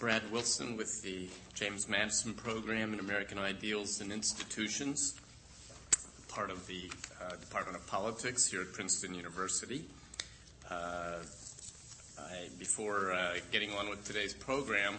[0.00, 5.14] Brad Wilson with the James Madison Program in American Ideals and Institutions,
[6.26, 9.84] part of the uh, Department of Politics here at Princeton University.
[10.70, 11.16] Uh,
[12.18, 14.96] I, before uh, getting on with today's program,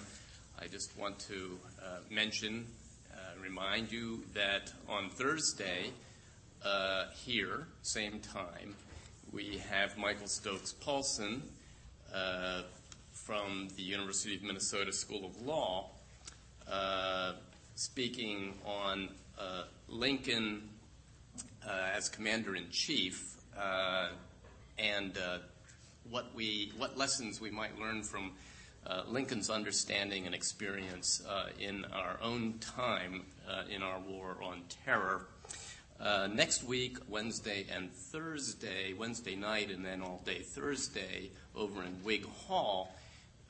[0.60, 2.68] I just want to uh, mention,
[3.12, 5.90] uh, remind you that on Thursday,
[6.64, 8.76] uh, here, same time,
[9.34, 11.42] we have Michael Stokes Paulsen
[13.26, 15.90] from the University of Minnesota School of Law,
[16.70, 17.34] uh,
[17.76, 19.10] speaking on
[19.40, 20.68] uh, Lincoln
[21.66, 24.10] uh, as Commander in Chief uh,
[24.80, 25.38] and uh,
[26.10, 28.32] what we what lessons we might learn from
[28.88, 31.22] uh, Lincoln's understanding and experience
[31.60, 33.24] in our own time
[33.70, 35.28] in our war on terror.
[36.34, 42.26] next week, Wednesday and Thursday, Wednesday night and then all day Thursday, over in Whig
[42.26, 42.92] Hall,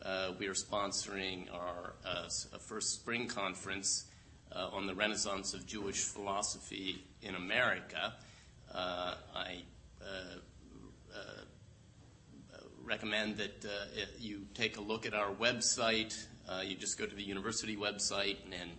[0.06, 2.28] uh, we are sponsoring our uh,
[2.60, 4.06] first spring conference
[4.52, 8.14] uh, on the Renaissance of Jewish philosophy in America.
[8.74, 9.64] Uh, I
[10.02, 10.06] uh,
[11.14, 11.42] uh,
[12.84, 13.66] recommend that
[14.20, 16.26] you take a look at our website.
[16.64, 18.72] you just go to the university website and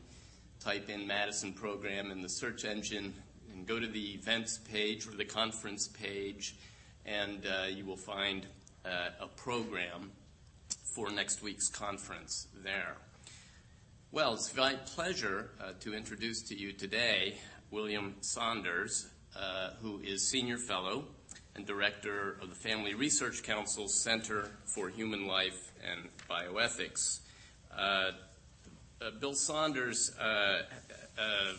[0.60, 3.14] type in Madison Program in the search engine
[3.52, 6.56] and go to the events page or the conference page,
[7.06, 8.46] and you will find
[8.84, 10.10] a program
[10.92, 12.96] for next week's conference there.
[14.10, 17.38] Well, it's my pleasure uh, to introduce to you today
[17.70, 21.06] William Saunders, uh, who is Senior Fellow
[21.56, 27.20] and Director of the Family Research Council's Center for Human Life and Bioethics.
[27.74, 28.10] Uh,
[29.00, 30.24] uh Bill Saunders uh,
[31.18, 31.54] uh,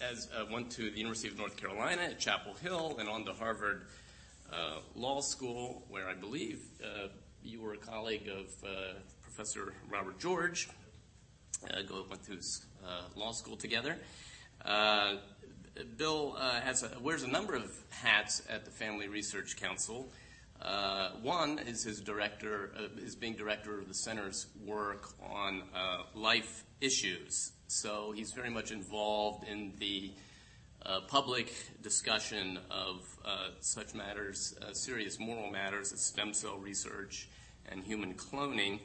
[0.00, 3.82] as, went to the University of North Carolina at Chapel Hill and on to Harvard
[4.94, 6.64] Law School, where I believe
[7.42, 10.68] you were a colleague of uh, Professor Robert George.
[11.64, 12.40] Uh, go went through
[12.86, 13.96] uh, law school together.
[14.64, 15.16] Uh,
[15.96, 20.08] Bill uh, a, wears a number of hats at the Family Research Council.
[20.60, 25.62] Uh, one is his director, is being director of the center's work on
[26.14, 27.52] life issues.
[27.68, 30.29] So he's very much involved in the uh,
[31.08, 31.52] public
[31.82, 37.28] discussion of uh, such matters, uh, serious moral matters as stem cell research
[37.70, 38.80] and human cloning.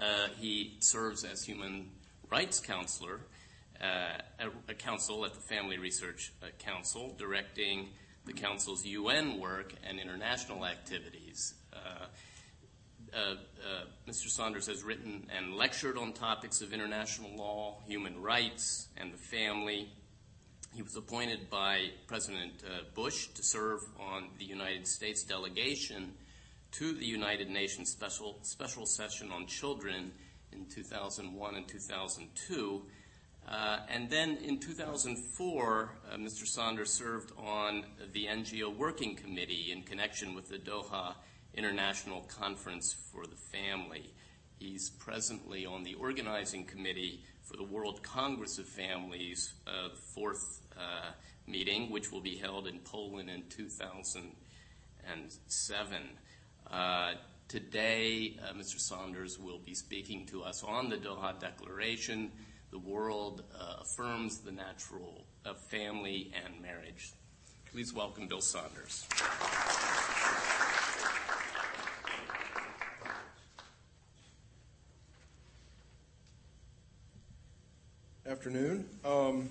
[0.00, 1.90] Uh, he serves as human
[2.30, 3.20] rights counselor,
[3.80, 7.88] a, council at the Family Research Council, directing
[8.26, 11.54] the council's UN work and international activities.
[14.06, 14.28] Mr.
[14.28, 19.88] Saunders has written and lectured on topics of international law, human rights, and the family,
[20.74, 26.12] he was appointed by President uh, Bush to serve on the United States delegation
[26.72, 30.12] to the United Nations Special, Special Session on Children
[30.52, 32.82] in 2001 and 2002.
[33.48, 36.46] Uh, and then in 2004, uh, Mr.
[36.46, 41.14] Saunders served on the NGO Working Committee in connection with the Doha
[41.54, 44.12] International Conference for the Family.
[44.58, 50.57] He's presently on the organizing committee for the World Congress of Families, uh, the fourth
[51.46, 56.02] meeting, which will be held in Poland in 2007.
[56.70, 57.12] Uh,
[57.48, 58.78] today, uh, Mr.
[58.78, 62.30] Saunders will be speaking to us on the Doha Declaration.
[62.70, 67.12] The world uh, affirms the natural of family and marriage.
[67.72, 69.06] Please welcome Bill Saunders.
[78.26, 78.84] Afternoon.
[79.06, 79.48] Um,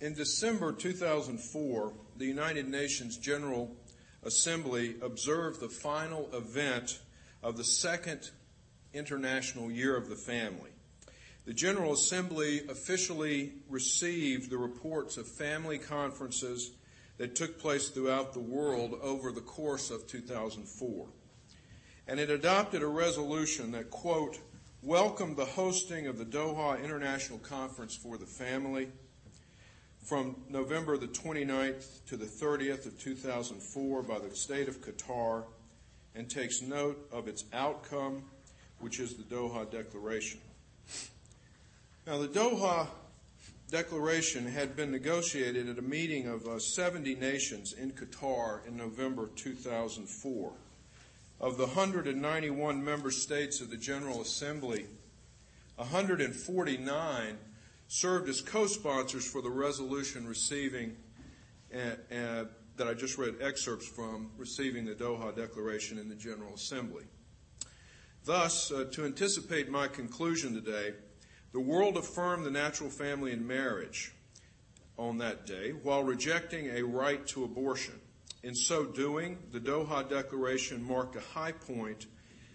[0.00, 3.74] in December 2004, the United Nations General
[4.22, 7.00] Assembly observed the final event
[7.42, 8.30] of the second
[8.92, 10.70] International Year of the Family.
[11.46, 16.72] The General Assembly officially received the reports of family conferences
[17.18, 21.06] that took place throughout the world over the course of 2004.
[22.08, 24.38] And it adopted a resolution that, quote,
[24.82, 28.88] welcomed the hosting of the Doha International Conference for the Family
[30.06, 35.42] from November the 29th to the 30th of 2004 by the state of Qatar
[36.14, 38.22] and takes note of its outcome,
[38.78, 40.38] which is the Doha Declaration.
[42.06, 42.86] Now, the Doha
[43.68, 49.28] Declaration had been negotiated at a meeting of uh, 70 nations in Qatar in November
[49.34, 50.52] 2004.
[51.40, 54.86] Of the 191 member states of the General Assembly,
[55.74, 57.38] 149
[57.88, 60.96] served as co-sponsors for the resolution receiving
[61.74, 62.44] uh, uh,
[62.76, 67.04] that I just read excerpts from receiving the Doha Declaration in the General Assembly.
[68.24, 70.94] Thus, uh, to anticipate my conclusion today,
[71.52, 74.12] the world affirmed the natural family and marriage
[74.98, 77.94] on that day while rejecting a right to abortion.
[78.42, 82.06] In so doing, the Doha Declaration marked a high point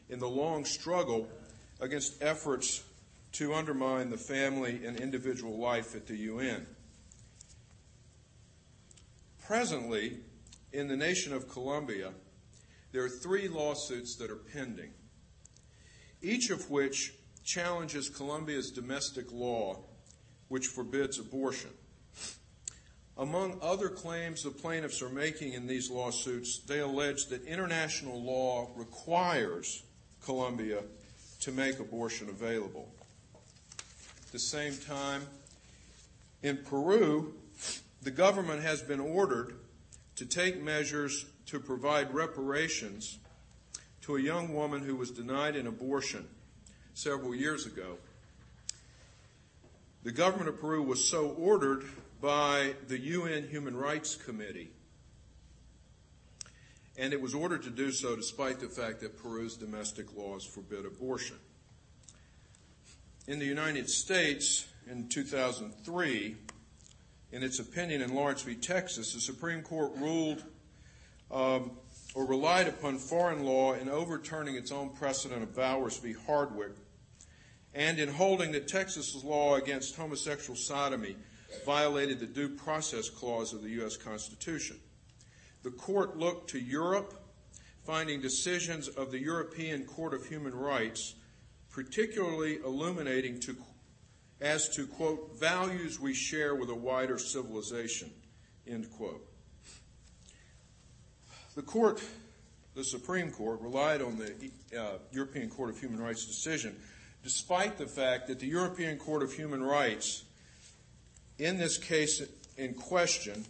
[0.09, 1.27] in the long struggle
[1.79, 2.83] against efforts
[3.33, 6.65] to undermine the family and individual life at the UN.
[9.45, 10.19] Presently,
[10.73, 12.11] in the nation of Colombia,
[12.91, 14.91] there are three lawsuits that are pending,
[16.21, 17.13] each of which
[17.43, 19.79] challenges Colombia's domestic law,
[20.49, 21.71] which forbids abortion.
[23.17, 28.69] Among other claims the plaintiffs are making in these lawsuits, they allege that international law
[28.75, 29.83] requires
[30.23, 30.83] Colombia
[31.41, 32.89] to make abortion available.
[34.31, 35.27] The same time,
[36.41, 37.33] in Peru,
[38.01, 39.55] the government has been ordered
[40.15, 43.19] to take measures to provide reparations
[44.03, 46.27] to a young woman who was denied an abortion
[46.93, 47.97] several years ago.
[50.03, 51.83] The government of Peru was so ordered
[52.21, 54.71] by the UN Human Rights Committee.
[56.97, 60.85] And it was ordered to do so despite the fact that Peru's domestic laws forbid
[60.85, 61.37] abortion.
[63.31, 66.35] In the United States, in 2003,
[67.31, 68.55] in its opinion in Lawrence v.
[68.55, 70.43] Texas, the Supreme Court ruled
[71.31, 71.71] um,
[72.13, 76.11] or relied upon foreign law in overturning its own precedent of Bowers v.
[76.11, 76.73] Hardwick
[77.73, 81.15] and in holding that Texas's law against homosexual sodomy
[81.65, 83.95] violated the Due Process Clause of the U.S.
[83.95, 84.77] Constitution.
[85.63, 87.13] The court looked to Europe,
[87.85, 91.15] finding decisions of the European Court of Human Rights
[91.71, 93.55] particularly illuminating to,
[94.39, 98.11] as to, quote, values we share with a wider civilization,
[98.67, 99.25] end quote.
[101.55, 102.01] The court,
[102.75, 106.75] the Supreme Court, relied on the uh, European Court of Human Rights decision,
[107.23, 110.23] despite the fact that the European Court of Human Rights,
[111.39, 112.21] in this case
[112.57, 113.45] in question,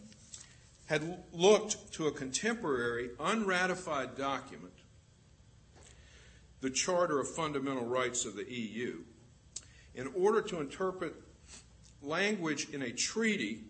[0.88, 4.71] had looked to a contemporary, unratified document,
[6.62, 9.00] the Charter of Fundamental Rights of the EU,
[9.96, 11.14] in order to interpret
[12.02, 13.64] language in a treaty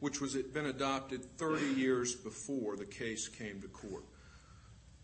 [0.00, 4.04] which was been adopted 30 years before the case came to court.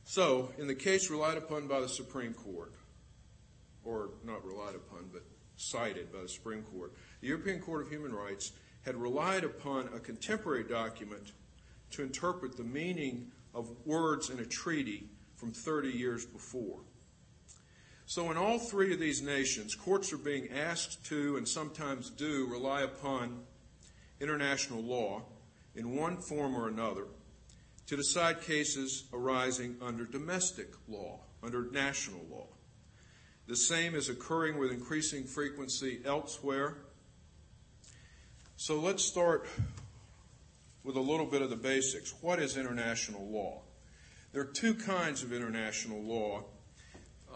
[0.04, 2.72] So, in the case relied upon by the Supreme Court,
[3.84, 5.22] or not relied upon, but
[5.56, 8.52] cited by the Supreme Court, the European Court of Human Rights
[8.82, 11.32] had relied upon a contemporary document
[11.90, 16.80] to interpret the meaning of words in a treaty from 30 years before.
[18.08, 22.46] So, in all three of these nations, courts are being asked to, and sometimes do,
[22.46, 23.40] rely upon
[24.18, 25.24] international law
[25.74, 27.04] in one form or another
[27.86, 32.46] to decide cases arising under domestic law, under national law.
[33.46, 36.78] The same is occurring with increasing frequency elsewhere.
[38.56, 39.46] So let's start
[40.82, 42.14] with a little bit of the basics.
[42.22, 43.60] What is international law?
[44.32, 46.44] There are two kinds of international law.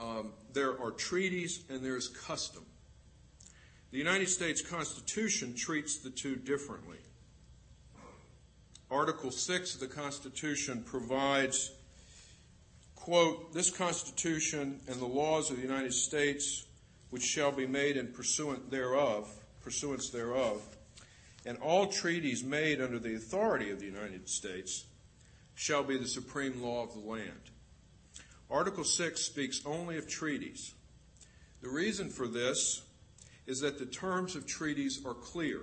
[0.02, 2.64] Um, there are treaties and there's custom.
[3.92, 6.96] The United States Constitution treats the two differently.
[8.90, 11.72] Article 6 of the Constitution provides,
[12.96, 16.66] quote, this Constitution and the laws of the United States
[17.10, 18.12] which shall be made in
[18.70, 19.28] thereof,
[19.62, 20.62] pursuance thereof,
[21.46, 24.84] and all treaties made under the authority of the United States
[25.54, 27.51] shall be the supreme law of the land.
[28.52, 30.74] Article 6 speaks only of treaties.
[31.62, 32.82] The reason for this
[33.46, 35.62] is that the terms of treaties are clear.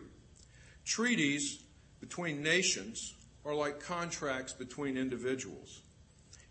[0.86, 1.62] Treaties
[2.00, 3.14] between nations
[3.46, 5.82] are like contracts between individuals.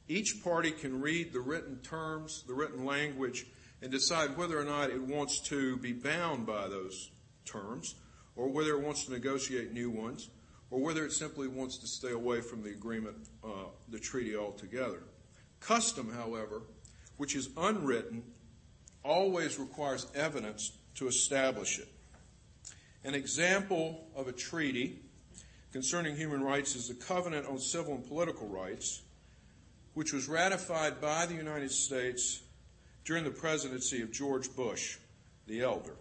[0.07, 3.47] Each party can read the written terms, the written language,
[3.83, 7.11] and decide whether or not it wants to be bound by those
[7.47, 7.97] terms,
[8.37, 10.31] or whether it wants to negotiate new ones,
[10.71, 15.03] or whether it simply wants to stay away from the agreement, uh, the treaty altogether.
[15.61, 16.63] Custom, however,
[17.17, 18.23] which is unwritten,
[19.05, 21.89] always requires evidence to establish it.
[23.05, 25.01] An example of a treaty
[25.73, 29.03] concerning human rights is the Covenant on Civil and Political Rights,
[29.95, 32.43] which was ratified by the United States
[33.05, 34.99] during the presidency of George Bush,
[35.47, 35.95] the elder.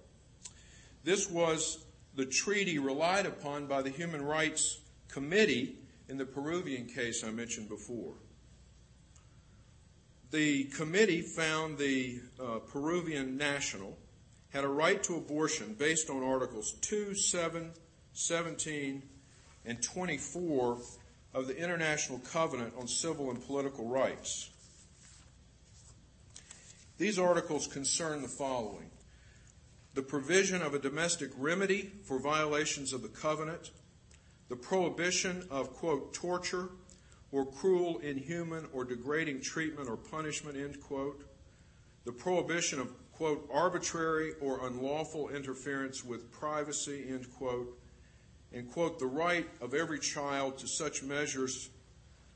[1.04, 1.86] This was
[2.16, 5.78] the treaty relied upon by the Human Rights Committee
[6.10, 8.14] in the Peruvian case I mentioned before.
[10.32, 13.98] The committee found the uh, Peruvian national
[14.50, 17.72] had a right to abortion based on Articles 2, 7,
[18.14, 19.04] 17,
[19.66, 20.80] and 24
[21.34, 24.50] of the International Covenant on Civil and Political Rights.
[26.98, 28.90] These articles concern the following
[29.94, 33.72] the provision of a domestic remedy for violations of the covenant,
[34.48, 36.70] the prohibition of, quote, torture
[37.32, 41.24] or cruel, inhuman, or degrading treatment or punishment, end quote,
[42.06, 47.78] the prohibition of, quote, arbitrary or unlawful interference with privacy, end quote,
[48.54, 51.70] and, quote, the right of every child to such measures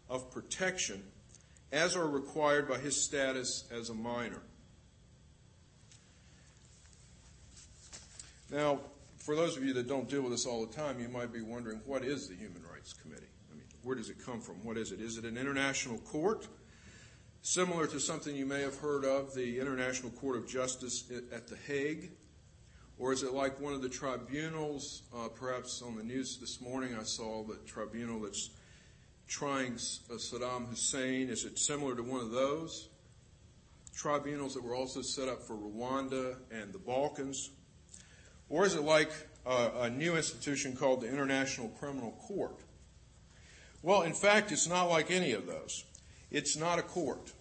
[0.10, 1.02] of protection
[1.72, 4.42] as are required by his status as a minor.
[8.52, 8.82] Now,
[9.20, 11.42] for those of you that don't deal with this all the time, you might be
[11.42, 13.28] wondering what is the Human Rights Committee?
[13.84, 14.64] Where does it come from?
[14.64, 15.02] What is it?
[15.02, 16.48] Is it an international court?
[17.42, 21.56] Similar to something you may have heard of, the International Court of Justice at The
[21.68, 22.12] Hague?
[23.00, 25.02] Or is it like one of the tribunals?
[25.16, 28.52] Uh, perhaps on the news this morning I saw the tribunal that's
[29.28, 31.30] trying uh, Saddam Hussein.
[31.30, 32.90] Is it similar to one of those?
[33.96, 37.50] Tribunals that were also set up for Rwanda and the Balkans?
[38.50, 39.12] Or is it like
[39.48, 42.60] a, a new institution called the International Criminal Court?
[43.84, 45.84] Well, in fact, it's not like any of those.
[46.30, 47.34] It's not a court.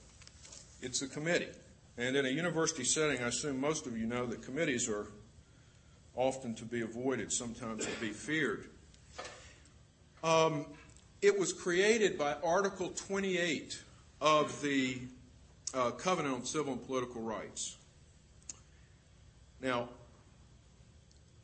[0.81, 1.49] It's a committee.
[1.99, 5.09] And in a university setting, I assume most of you know that committees are
[6.17, 8.69] often to be avoided, sometimes to be feared.
[10.25, 10.67] Um,
[11.23, 13.83] it was created by Article 28
[14.21, 14.99] of the
[15.75, 17.77] uh, Covenant on Civil and Political Rights.
[19.61, 19.91] Now,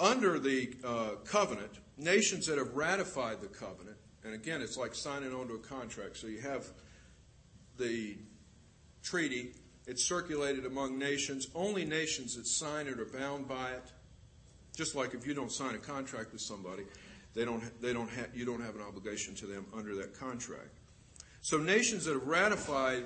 [0.00, 3.96] under the uh, covenant, nations that have ratified the covenant,
[4.26, 6.16] and again, it's like signing onto a contract.
[6.16, 6.66] So you have
[7.78, 8.16] the
[9.02, 9.52] treaty,
[9.86, 11.46] it's circulated among nations.
[11.54, 13.84] Only nations that sign it are bound by it.
[14.76, 16.82] Just like if you don't sign a contract with somebody,
[17.34, 20.70] they don't, they don't ha- you don't have an obligation to them under that contract.
[21.40, 23.04] So nations that have ratified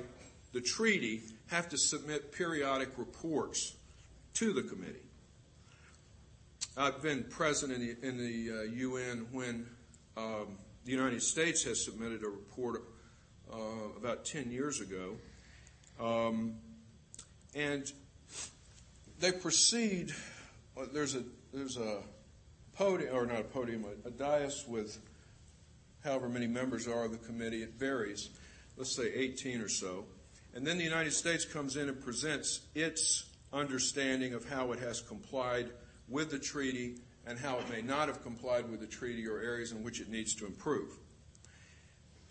[0.52, 3.74] the treaty have to submit periodic reports
[4.34, 5.04] to the committee.
[6.76, 9.66] I've been present in the, in the uh, UN when
[10.16, 10.56] um,
[10.90, 12.82] the United States has submitted a report
[13.52, 13.56] uh,
[13.96, 15.14] about 10 years ago.
[16.00, 16.54] Um,
[17.54, 17.92] and
[19.20, 20.10] they proceed,
[20.76, 21.22] uh, there's a,
[21.54, 22.00] there's a
[22.74, 24.98] podium, or not a podium, a, a dais with
[26.02, 27.62] however many members are of the committee.
[27.62, 28.30] It varies,
[28.76, 30.06] let's say 18 or so.
[30.54, 35.00] And then the United States comes in and presents its understanding of how it has
[35.00, 35.70] complied
[36.08, 36.96] with the treaty
[37.26, 40.08] and how it may not have complied with the treaty or areas in which it
[40.08, 40.98] needs to improve.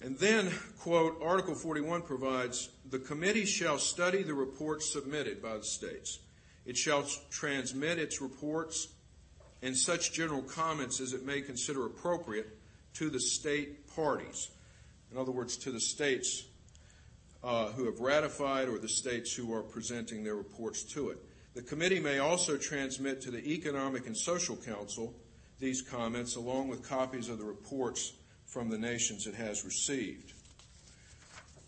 [0.01, 5.63] And then, quote, Article 41 provides the committee shall study the reports submitted by the
[5.63, 6.19] states.
[6.65, 8.87] It shall transmit its reports
[9.61, 12.57] and such general comments as it may consider appropriate
[12.93, 14.49] to the state parties.
[15.11, 16.45] In other words, to the states
[17.43, 21.17] uh, who have ratified or the states who are presenting their reports to it.
[21.55, 25.13] The committee may also transmit to the Economic and Social Council
[25.59, 28.13] these comments along with copies of the reports
[28.45, 30.33] from the nations it has received.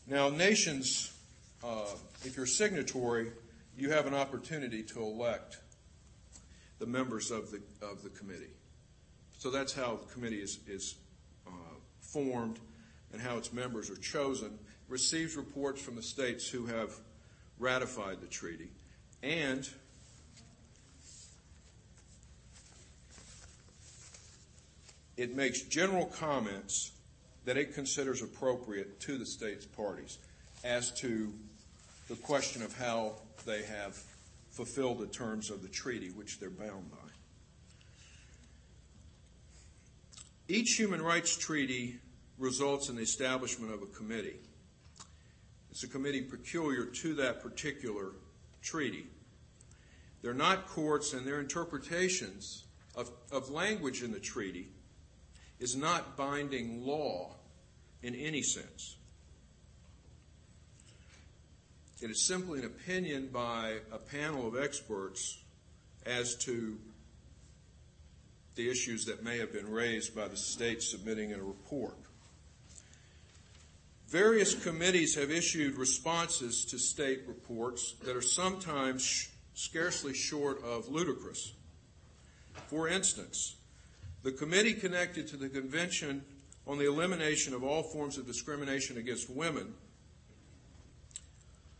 [0.07, 1.13] Now, nations,
[1.63, 1.85] uh,
[2.23, 3.31] if you're signatory,
[3.77, 5.57] you have an opportunity to elect
[6.79, 8.53] the members of the, of the committee.
[9.39, 10.95] So that's how the committee is, is
[11.47, 11.51] uh,
[11.99, 12.59] formed
[13.11, 14.57] and how its members are chosen.
[14.87, 16.93] Receives reports from the states who have
[17.57, 18.69] ratified the treaty
[19.23, 19.69] and
[25.17, 26.91] it makes general comments
[27.45, 30.17] that it considers appropriate to the state's parties
[30.63, 31.33] as to
[32.07, 33.13] the question of how
[33.45, 33.97] they have
[34.51, 36.97] fulfilled the terms of the treaty which they're bound by.
[40.47, 41.99] Each human rights treaty
[42.37, 44.39] results in the establishment of a committee.
[45.69, 48.11] It's a committee peculiar to that particular
[48.61, 49.05] treaty.
[50.21, 52.63] They're not courts, and their interpretations
[52.95, 54.67] of, of language in the treaty
[55.59, 57.35] is not binding law
[58.03, 58.95] in any sense.
[62.01, 65.37] It is simply an opinion by a panel of experts
[66.05, 66.77] as to
[68.55, 71.95] the issues that may have been raised by the state submitting a report.
[74.11, 80.89] Various committees have issued responses to state reports that are sometimes sh- scarcely short of
[80.89, 81.53] ludicrous.
[82.67, 83.55] For instance,
[84.21, 86.25] the committee connected to the Convention
[86.67, 89.73] on the Elimination of All Forms of Discrimination Against Women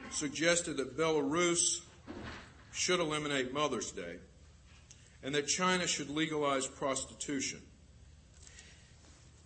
[0.09, 1.81] suggested that Belarus
[2.71, 4.15] should eliminate Mother's Day
[5.21, 7.61] and that China should legalize prostitution,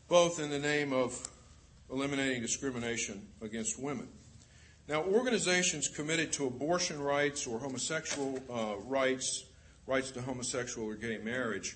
[0.07, 1.27] both in the name of
[1.91, 4.07] eliminating discrimination against women.
[4.87, 9.45] Now, organizations committed to abortion rights or homosexual uh, rights,
[9.87, 11.75] rights to homosexual or gay marriage,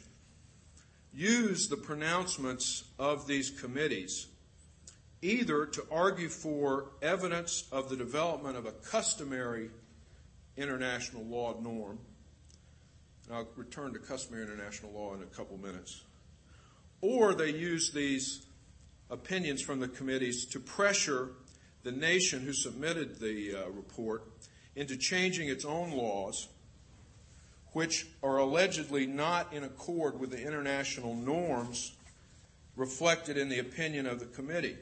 [1.11, 4.27] use the pronouncements of these committees
[5.21, 9.69] either to argue for evidence of the development of a customary
[10.55, 11.99] international law norm.
[13.27, 16.03] And I'll return to customary international law in a couple minutes.
[17.01, 18.45] Or they use these
[19.09, 21.29] opinions from the committees to pressure
[21.83, 24.23] the nation who submitted the uh, report
[24.75, 26.47] into changing its own laws,
[27.73, 31.93] which are allegedly not in accord with the international norms
[32.75, 34.77] reflected in the opinion of the committee.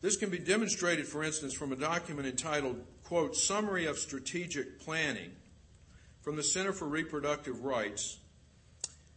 [0.00, 5.30] This can be demonstrated, for instance, from a document entitled, quote, Summary of Strategic Planning
[6.22, 8.18] from the Center for Reproductive Rights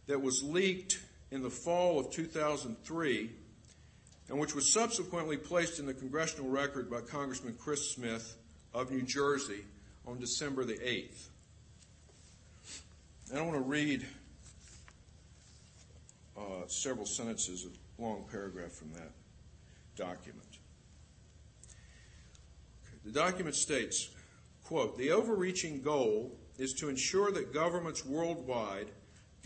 [0.06, 3.30] that was leaked in the fall of 2003
[4.28, 8.36] and which was subsequently placed in the congressional record by Congressman Chris Smith
[8.74, 9.64] of New Jersey
[10.06, 11.28] on December the 8th.
[13.30, 14.06] And I want to read
[16.36, 19.10] uh, several sentences, a long paragraph from that
[19.96, 20.46] document.
[22.84, 22.98] Okay.
[23.04, 24.10] The document states,
[24.64, 28.88] quote, the overreaching goal is to ensure that governments worldwide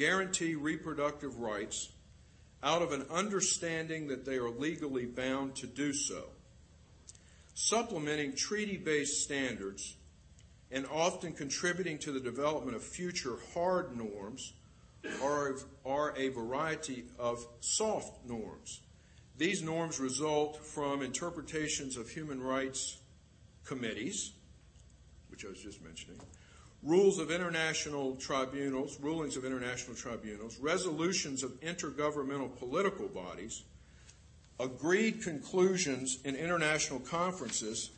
[0.01, 1.91] guarantee reproductive rights
[2.63, 6.25] out of an understanding that they are legally bound to do so.
[7.53, 9.97] Supplementing treaty based standards
[10.73, 14.55] and often contributing to the development of future hard norms
[15.23, 18.81] are, are a variety of soft norms.
[19.37, 22.97] These norms result from interpretations of human rights
[23.67, 24.33] committees,
[25.29, 26.21] which I was just mentioning,
[26.83, 33.63] rules of international tribunals, rulings of international tribunals, resolutions of intergovernmental political bodies,
[34.59, 37.91] agreed conclusions in international conferences,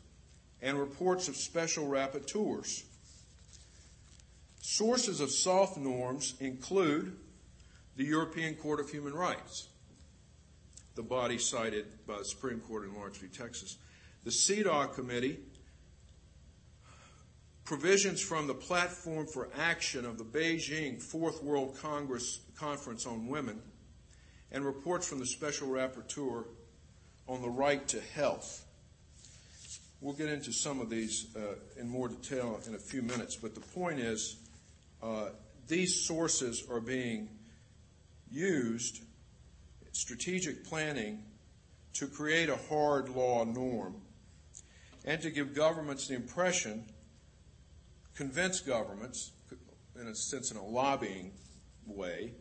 [0.61, 2.83] and reports of special rapporteurs.
[4.61, 7.17] Sources of soft norms include
[7.97, 9.67] the European Court of Human Rights,
[10.95, 13.27] the body cited by the Supreme Court in Lawrence v.
[13.27, 13.77] Texas,
[14.23, 15.39] the CEDAW Committee,
[17.79, 23.59] provisions from the Platform for Action of the Beijing Fourth World Congress Conference on Women,
[24.51, 26.45] and reports from the Special Rapporteur
[27.27, 28.63] on the right to health.
[30.01, 33.55] We'll get into some of these uh, in more detail in a few minutes, but
[33.55, 34.35] the point is
[35.01, 35.29] uh,
[35.67, 37.27] these sources are being
[38.29, 39.01] used,
[39.93, 41.23] strategic planning,
[41.93, 43.95] to create a hard law norm
[45.05, 46.85] and to give governments the impression
[48.15, 49.31] convince governments,
[49.99, 51.31] in a sense, in a lobbying
[51.85, 52.33] way,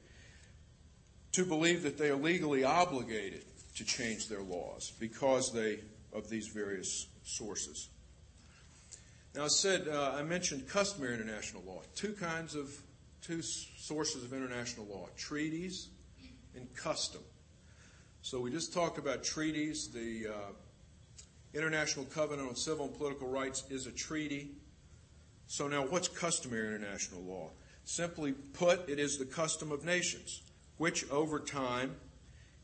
[1.33, 3.45] to believe that they are legally obligated
[3.77, 5.81] to change their laws because they
[6.13, 7.89] of these various sources.
[9.35, 11.81] Now, I said uh, I mentioned customary international law.
[11.95, 12.71] Two kinds of
[13.23, 15.89] two sources of international law: treaties
[16.55, 17.23] and custom.
[18.21, 19.89] So we just talked about treaties.
[19.89, 20.53] The uh,
[21.55, 24.51] International Covenant on Civil and Political Rights is a treaty.
[25.47, 27.51] So now what's customary international law?
[27.85, 30.43] Simply put, it is the custom of nations,
[30.79, 31.97] which over time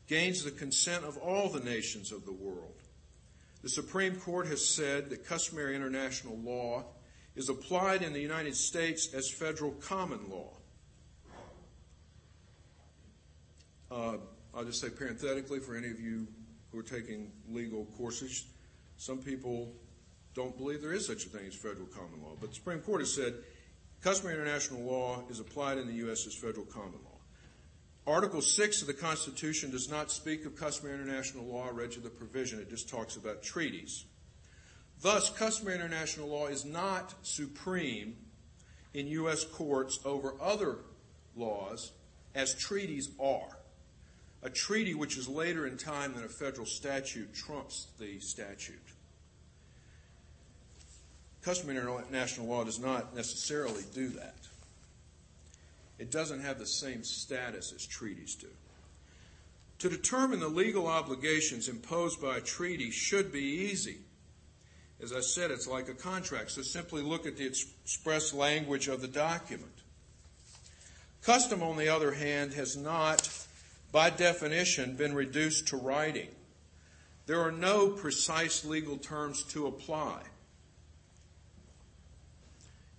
[0.07, 2.73] gains the consent of all the nations of the world.
[3.61, 6.85] The Supreme Court has said that customary international law
[7.35, 10.53] is applied in the United States as federal common law.
[13.91, 14.17] Uh,
[14.53, 16.27] I'll just say parenthetically for any of you
[16.71, 18.45] who are taking legal courses,
[18.97, 19.73] some people
[20.33, 22.35] don't believe there is such a thing as federal common law.
[22.39, 23.33] But the Supreme Court has said
[24.01, 26.25] customary international law is applied in the U.S.
[26.27, 27.19] as federal common law.
[28.07, 31.67] Article 6 of the Constitution does not speak of customary international law.
[31.67, 34.05] I read you the provision, it just talks about treaties.
[35.01, 38.15] Thus, customary international law is not supreme
[38.93, 39.45] in U.S.
[39.45, 40.77] courts over other
[41.35, 41.91] laws
[42.35, 43.57] as treaties are.
[44.41, 48.79] A treaty which is later in time than a federal statute trumps the statute.
[51.41, 54.35] Customary international law does not necessarily do that.
[55.97, 58.47] It doesn't have the same status as treaties do.
[59.79, 63.97] To determine the legal obligations imposed by a treaty should be easy.
[65.01, 69.01] As I said, it's like a contract, so simply look at the express language of
[69.01, 69.71] the document.
[71.23, 73.29] Custom, on the other hand, has not,
[73.93, 76.29] by definition, been reduced to writing.
[77.25, 80.21] There are no precise legal terms to apply.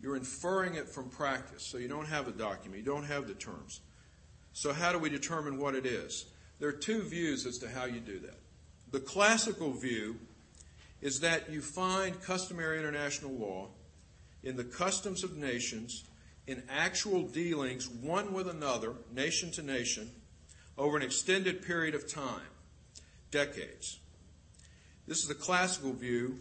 [0.02, 3.34] You're inferring it from practice, so you don't have the document, you don't have the
[3.34, 3.80] terms.
[4.52, 6.26] So, how do we determine what it is?
[6.58, 8.38] There are two views as to how you do that.
[8.90, 10.18] The classical view
[11.00, 13.68] is that you find customary international law
[14.42, 16.04] in the customs of nations
[16.46, 20.10] in actual dealings one with another, nation to nation,
[20.76, 22.40] over an extended period of time,
[23.30, 24.00] decades.
[25.06, 26.38] This is the classical view,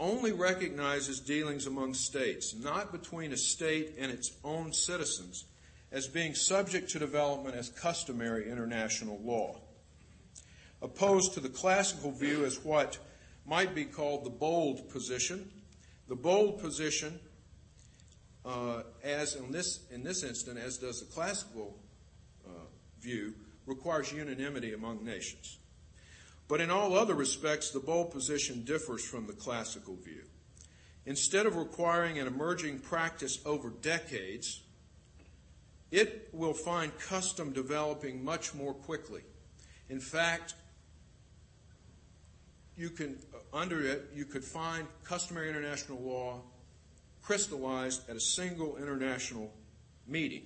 [0.00, 5.44] only recognizes dealings among states, not between a state and its own citizens,
[5.90, 9.56] as being subject to development as customary international law.
[10.80, 12.98] Opposed to the classical view is what
[13.46, 15.50] might be called the bold position.
[16.08, 17.18] The bold position,
[18.44, 21.76] uh, as in this, in this instant, as does the classical
[22.46, 22.50] uh,
[23.00, 23.34] view,
[23.66, 25.58] requires unanimity among nations.
[26.48, 30.24] But in all other respects, the bold position differs from the classical view.
[31.04, 34.62] Instead of requiring an emerging practice over decades,
[35.90, 39.22] it will find custom developing much more quickly.
[39.88, 40.54] In fact,
[42.76, 46.40] you can, uh, under it, you could find customary international law
[47.22, 49.52] crystallized at a single international
[50.06, 50.44] meeting.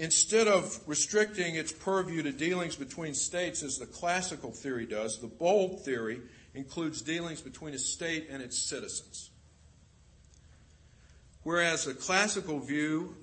[0.00, 5.26] Instead of restricting its purview to dealings between states as the classical theory does, the
[5.26, 6.22] bold theory
[6.54, 9.28] includes dealings between a state and its citizens.
[11.42, 13.14] Whereas the classical view,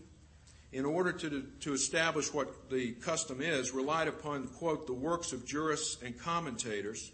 [0.72, 5.48] in order to, to establish what the custom is, relied upon, quote, the works of
[5.48, 7.12] jurists and commentators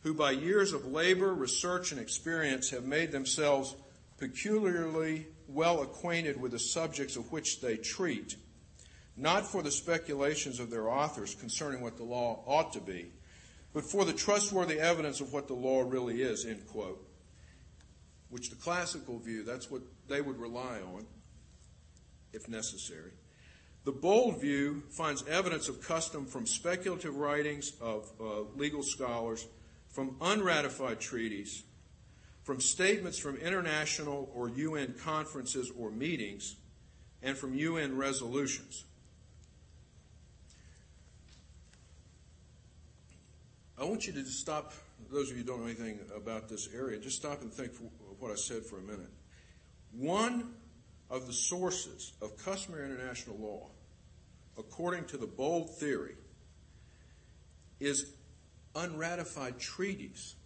[0.00, 3.76] who by years of labor, research, and experience have made themselves
[4.18, 8.34] peculiarly well acquainted with the subjects of which they treat
[9.16, 13.12] not for the speculations of their authors concerning what the law ought to be,
[13.72, 17.06] but for the trustworthy evidence of what the law really is, end quote.
[18.30, 21.06] Which the classical view, that's what they would rely on,
[22.32, 23.12] if necessary.
[23.84, 29.46] The bold view finds evidence of custom from speculative writings of uh, legal scholars,
[29.88, 31.64] from unratified treaties,
[32.42, 36.56] from statements from international or UN conferences or meetings,
[37.22, 38.84] and from UN resolutions.
[43.82, 44.72] I want you to just stop,
[45.10, 47.80] those of you who don't know anything about this area, just stop and think of
[48.20, 49.10] what I said for a minute.
[49.90, 50.54] One
[51.10, 53.70] of the sources of customary international law,
[54.56, 56.14] according to the bold theory,
[57.80, 58.12] is
[58.76, 60.36] unratified treaties.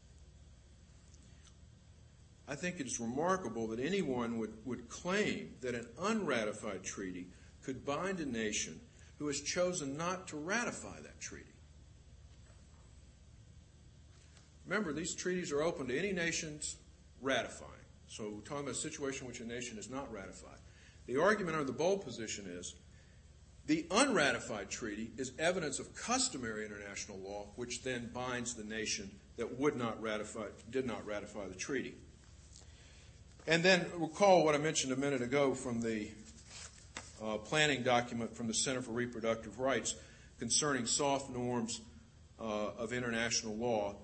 [2.49, 7.27] I think it is remarkable that anyone would, would claim that an unratified treaty
[7.63, 8.81] could bind a nation
[9.19, 11.56] who has chosen not to ratify that treaty.
[14.67, 16.77] Remember, these treaties are open to any nations
[17.21, 17.73] ratifying.
[18.09, 20.59] So we're talking about a situation in which a nation is not ratified.
[21.07, 22.75] The argument under the bold position is
[23.67, 29.59] the unratified treaty is evidence of customary international law, which then binds the nation that
[29.59, 31.95] would not ratify, did not ratify the treaty.
[33.47, 36.09] And then recall what I mentioned a minute ago from the
[37.23, 39.95] uh, planning document from the Center for Reproductive Rights
[40.39, 41.81] concerning soft norms
[42.41, 43.95] uh, of international law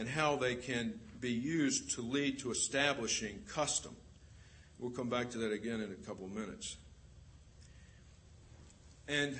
[0.00, 3.94] and how they can be used to lead to establishing custom.
[4.78, 6.78] We'll come back to that again in a couple of minutes.
[9.06, 9.36] And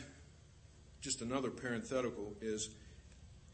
[1.00, 2.68] just another parenthetical is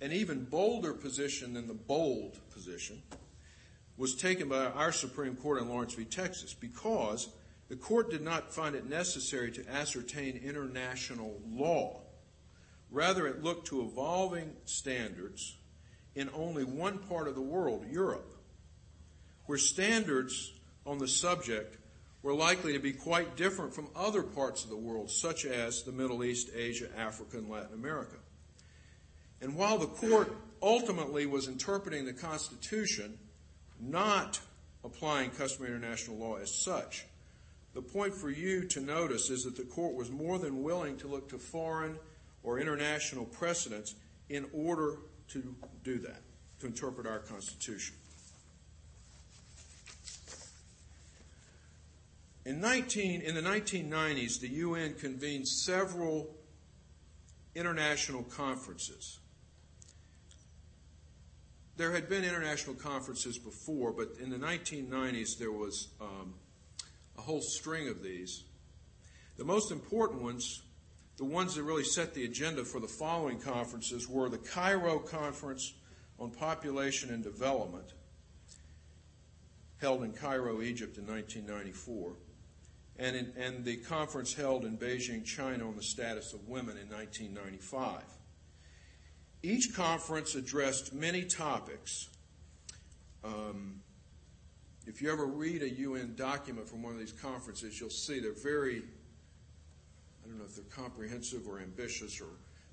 [0.00, 3.00] an even bolder position than the bold position
[3.96, 6.04] was taken by our Supreme Court in Lawrence v.
[6.04, 7.28] Texas because
[7.68, 12.00] the court did not find it necessary to ascertain international law.
[12.90, 15.56] Rather, it looked to evolving standards
[16.16, 18.26] in only one part of the world, Europe,
[19.44, 20.52] where standards
[20.84, 21.76] on the subject
[22.22, 25.92] were likely to be quite different from other parts of the world, such as the
[25.92, 28.16] Middle East, Asia, Africa, and Latin America.
[29.40, 33.18] And while the court ultimately was interpreting the Constitution,
[33.78, 34.40] not
[34.82, 37.04] applying customary international law as such,
[37.74, 41.08] the point for you to notice is that the court was more than willing to
[41.08, 41.98] look to foreign
[42.42, 43.94] or international precedents
[44.30, 44.96] in order
[45.28, 46.22] to do that,
[46.60, 47.96] to interpret our Constitution.
[52.44, 56.36] In, 19, in the 1990s, the UN convened several
[57.56, 59.18] international conferences.
[61.76, 66.34] There had been international conferences before, but in the 1990s there was um,
[67.18, 68.44] a whole string of these.
[69.36, 70.62] The most important ones
[71.16, 75.74] the ones that really set the agenda for the following conferences were the Cairo Conference
[76.18, 77.92] on Population and Development,
[79.78, 82.12] held in Cairo, Egypt in 1994,
[82.98, 86.88] and, in, and the conference held in Beijing, China on the status of women in
[86.88, 88.02] 1995.
[89.42, 92.08] Each conference addressed many topics
[93.26, 93.80] Um,
[94.86, 98.32] if you ever read a UN document from one of these conferences, you'll see they're
[98.32, 98.82] very,
[100.26, 102.26] I don't know if they're comprehensive or ambitious or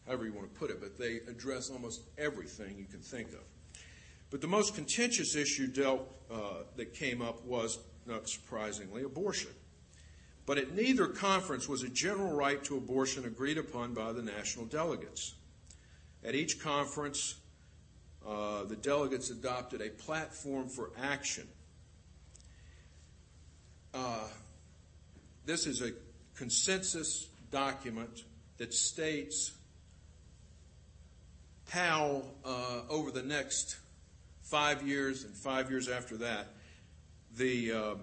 [0.08, 3.44] however you want to put it, but they address almost everything you can think of.
[4.32, 9.52] But the most contentious issue dealt uh, that came up was, not surprisingly, abortion.
[10.48, 14.66] But at neither conference was a general right to abortion agreed upon by the national
[14.66, 15.36] delegates.
[16.26, 17.36] At each conference,
[18.28, 21.48] uh, the delegates adopted a platform for action.
[23.94, 24.28] Uh,
[25.46, 25.92] this is a
[26.36, 28.24] consensus document
[28.58, 29.52] that states
[31.70, 33.78] how, uh, over the next
[34.42, 36.48] five years and five years after that,
[37.38, 38.00] the um,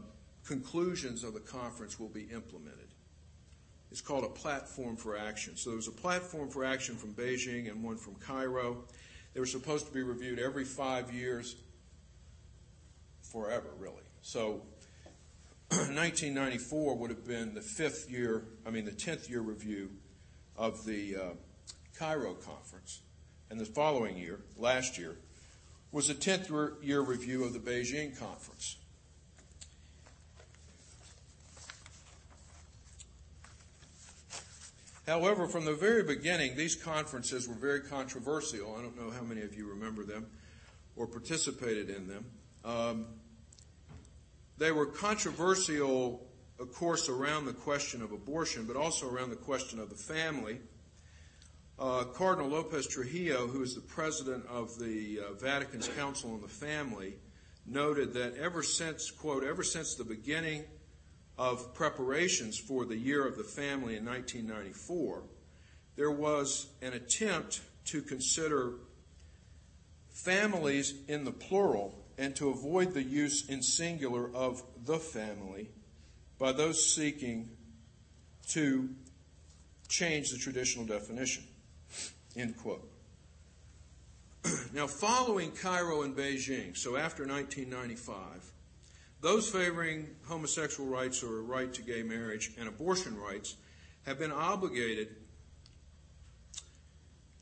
[0.47, 2.89] conclusions of the conference will be implemented.
[3.91, 5.57] It's called a platform for action.
[5.57, 8.85] So there was a platform for action from Beijing and one from Cairo.
[9.35, 11.57] They were supposed to be reviewed every five years,
[13.23, 14.03] forever, really.
[14.23, 14.63] So
[15.95, 19.91] 1994 would have been the fifth year, I mean, the 10th year review
[20.57, 21.21] of the uh,
[21.97, 23.03] Cairo conference.
[23.51, 25.17] And the following year, last year,
[25.93, 28.79] was the 10th year review of the Beijing conference.
[35.07, 38.75] However, from the very beginning, these conferences were very controversial.
[38.77, 40.27] I don't know how many of you remember them
[40.97, 42.25] or participated in them.
[42.65, 43.07] Um,
[44.61, 46.29] they were controversial,
[46.61, 50.61] of course, around the question of abortion, but also around the question of the family.
[51.79, 56.47] Uh, Cardinal Lopez Trujillo, who is the president of the uh, Vatican's Council on the
[56.47, 57.15] Family,
[57.67, 60.65] noted that ever since, quote, ever since the beginning
[61.39, 65.23] of preparations for the Year of the Family in 1994,
[65.97, 68.75] there was an attempt to consider
[70.11, 75.71] families in the plural and to avoid the use in singular of the family
[76.39, 77.49] by those seeking
[78.47, 78.91] to
[79.89, 81.43] change the traditional definition.
[82.37, 82.87] End quote.
[84.75, 88.21] now, following Cairo and Beijing, so after 1995,
[89.23, 93.57] those favoring homosexual rights or a right to gay marriage and abortion rights
[94.05, 95.09] have been obligated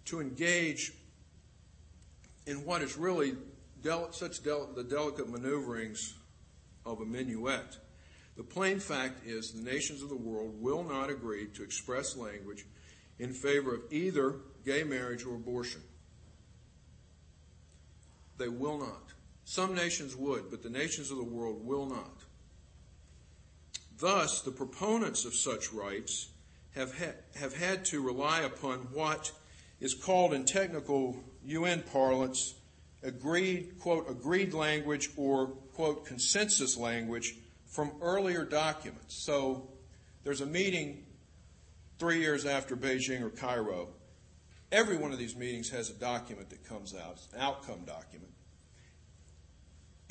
[0.05, 0.93] to engage
[2.47, 3.35] in what is really
[3.83, 6.15] such the delicate maneuverings
[6.85, 7.79] of a minuet.
[8.37, 12.65] The plain fact is the nations of the world will not agree to express language
[13.19, 15.83] in favor of either gay marriage or abortion.
[18.37, 19.13] They will not.
[19.45, 22.23] Some nations would, but the nations of the world will not.
[23.99, 26.29] Thus, the proponents of such rights
[26.77, 29.33] have, ha- have had to rely upon what
[29.81, 32.55] is called in technical UN parlance
[33.03, 37.35] agreed, quote, agreed language or, quote, consensus language
[37.67, 39.25] from earlier documents.
[39.25, 39.69] So
[40.25, 41.05] there's a meeting
[41.99, 43.89] three years after Beijing or Cairo.
[44.71, 48.33] Every one of these meetings has a document that comes out, an outcome document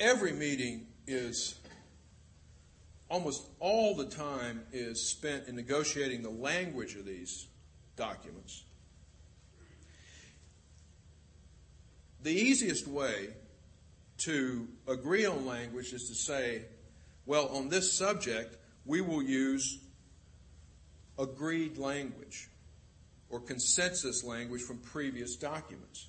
[0.00, 1.56] every meeting is
[3.10, 7.48] almost all the time is spent in negotiating the language of these
[7.96, 8.64] documents.
[12.28, 13.30] The easiest way
[14.18, 16.60] to agree on language is to say,
[17.24, 19.78] well, on this subject, we will use
[21.18, 22.50] agreed language
[23.30, 26.08] or consensus language from previous documents.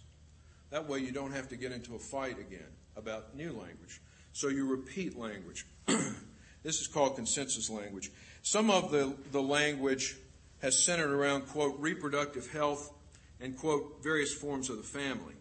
[0.71, 4.01] That way you don't have to get into a fight again about new language.
[4.33, 5.65] So you repeat language.
[5.85, 8.11] this is called consensus language.
[8.41, 10.17] Some of the, the language
[10.61, 12.91] has centered around, quote, reproductive health
[13.39, 15.35] and, quote, various forms of the family.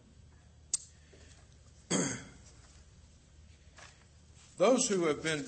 [4.59, 5.47] Those who have been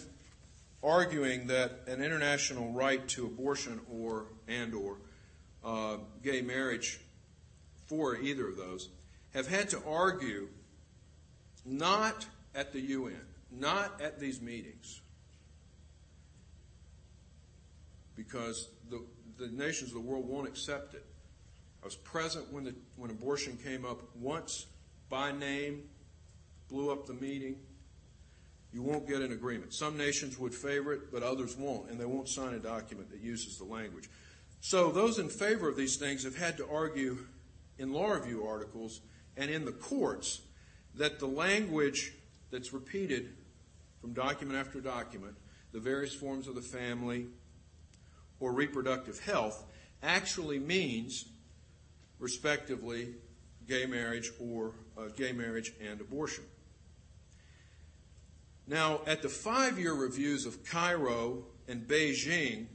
[0.83, 4.99] arguing that an international right to abortion or and or
[5.65, 7.01] uh, gay marriage
[7.87, 8.89] for either of those
[9.35, 10.49] have had to argue
[11.65, 13.21] not at the UN,
[13.51, 15.01] not at these meetings,
[18.17, 19.03] because the,
[19.39, 21.05] the nations of the world won't accept it.
[21.83, 24.67] I was present when, the, when abortion came up once
[25.09, 25.83] by name,
[26.69, 27.57] blew up the meeting.
[28.73, 29.73] You won't get an agreement.
[29.73, 33.21] Some nations would favor it, but others won't, and they won't sign a document that
[33.21, 34.09] uses the language.
[34.61, 37.19] So those in favor of these things have had to argue
[37.79, 39.01] in law review articles
[39.37, 40.43] and in the courts
[40.95, 42.13] that the language
[42.51, 43.31] that's repeated
[44.01, 45.35] from document after document,
[45.73, 47.27] the various forms of the family
[48.39, 49.65] or reproductive health,
[50.03, 51.27] actually means,
[52.19, 53.15] respectively,
[53.67, 56.45] gay marriage or uh, gay marriage and abortion.
[58.71, 62.67] Now, at the five year reviews of Cairo and Beijing,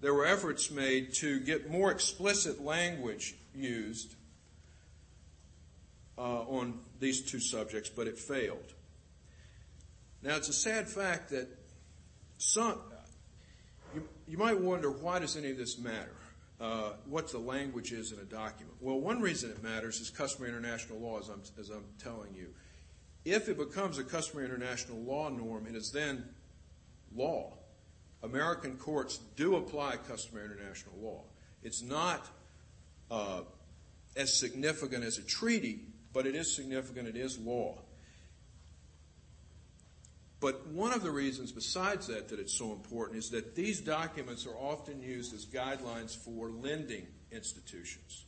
[0.00, 4.14] there were efforts made to get more explicit language used
[6.16, 8.74] uh, on these two subjects, but it failed.
[10.22, 11.48] Now, it's a sad fact that
[12.38, 12.78] some,
[13.92, 16.14] you, you might wonder why does any of this matter?
[16.60, 18.76] Uh, what the language is in a document.
[18.80, 22.54] Well, one reason it matters is customary international law, as I'm, as I'm telling you.
[23.24, 26.28] If it becomes a customary international law norm, it is then
[27.14, 27.54] law.
[28.22, 31.22] American courts do apply customary international law.
[31.62, 32.26] It's not
[33.10, 33.42] uh,
[34.16, 35.80] as significant as a treaty,
[36.12, 37.08] but it is significant.
[37.08, 37.78] It is law.
[40.40, 44.46] But one of the reasons besides that that it's so important is that these documents
[44.46, 48.26] are often used as guidelines for lending institutions.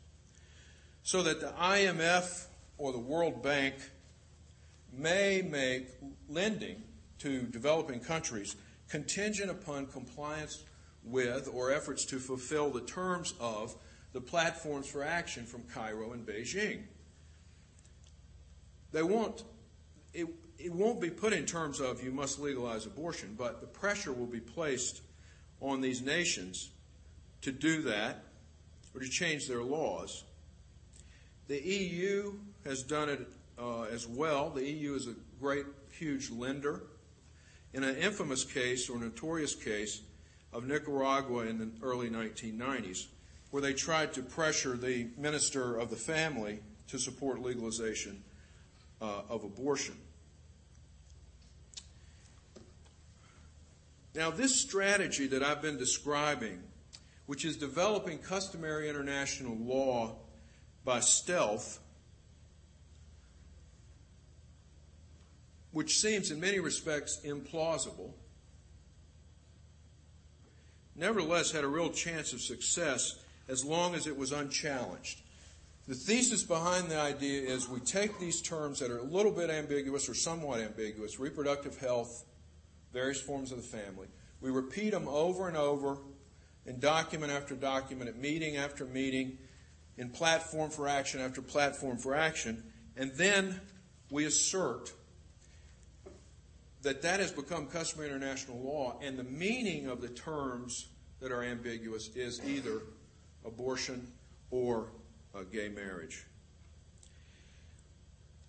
[1.03, 2.47] So that the IMF
[2.79, 3.75] or the World Bank
[4.97, 5.89] may make
[6.29, 6.83] lending
[7.19, 8.57] to developing countries
[8.89, 10.65] contingent upon compliance
[11.05, 13.75] with or efforts to fulfill the terms of
[14.13, 16.83] the platforms for action from Cairo and Beijing.
[18.93, 19.45] They won't,
[20.15, 20.27] it,
[20.59, 24.27] it won't be put in terms of you must legalize abortion, but the pressure will
[24.27, 25.03] be placed
[25.61, 26.71] on these nations
[27.43, 28.25] to do that
[28.95, 30.25] or to change their laws.
[31.49, 33.29] The EU has done it
[33.59, 34.51] uh, as well.
[34.51, 36.83] The EU is a great, huge lender.
[37.73, 40.01] In an infamous case or notorious case
[40.53, 43.07] of Nicaragua in the early 1990s,
[43.51, 48.23] where they tried to pressure the minister of the family to support legalization
[49.01, 49.97] uh, of abortion.
[54.15, 56.63] Now, this strategy that I've been describing,
[57.27, 60.17] which is developing customary international law
[60.85, 61.81] by stealth,
[65.77, 68.11] which seems in many respects implausible,
[70.95, 75.21] nevertheless had a real chance of success as long as it was unchallenged.
[75.87, 79.51] The thesis behind the idea is we take these terms that are a little bit
[79.51, 82.25] ambiguous or somewhat ambiguous reproductive health,
[82.95, 84.07] various forms of the family.
[84.41, 85.99] We repeat them over and over
[86.65, 89.37] in document after document, at meeting after meeting,
[89.99, 92.65] in platform for action after platform for action,
[92.97, 93.61] and then
[94.11, 94.95] we assert
[96.87, 100.87] that that has become customary international law, and the meaning of the terms
[101.21, 102.83] that are ambiguous is either
[103.45, 104.07] abortion
[104.53, 104.87] or
[105.53, 106.25] gay marriage.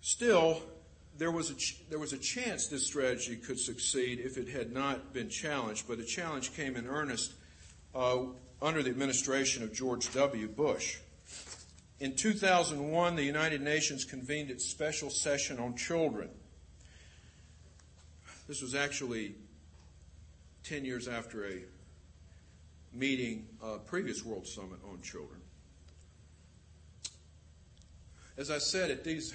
[0.00, 0.62] Still,
[1.18, 4.72] there was, a ch- there was a chance this strategy could succeed if it had
[4.72, 7.32] not been challenged, but the challenge came in earnest
[7.92, 8.18] uh,
[8.62, 10.46] under the administration of George W.
[10.46, 10.98] Bush.
[11.98, 16.30] In 2001, the United Nations convened its special session on children.
[18.48, 19.34] This was actually
[20.64, 21.58] 10 years after a
[22.94, 25.38] meeting, a previous World Summit on children.
[28.38, 29.34] As I said, at these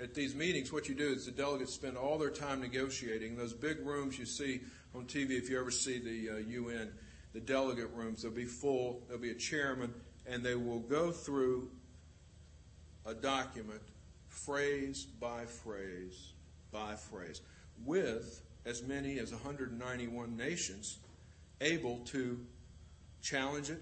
[0.00, 3.36] at these meetings, what you do is the delegates spend all their time negotiating.
[3.36, 4.60] Those big rooms you see
[4.94, 6.92] on TV, if you ever see the uh, UN,
[7.34, 9.02] the delegate rooms, they'll be full.
[9.06, 9.92] There'll be a chairman,
[10.26, 11.68] and they will go through
[13.06, 13.82] a document,
[14.28, 16.32] phrase by phrase
[16.72, 17.42] by phrase,
[17.84, 20.98] with as many as 191 nations
[21.60, 22.38] able to
[23.20, 23.80] challenge it,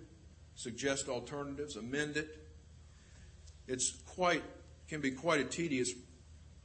[0.55, 2.37] suggest alternatives, amend it.
[3.67, 4.43] It's quite
[4.89, 5.93] can be quite a tedious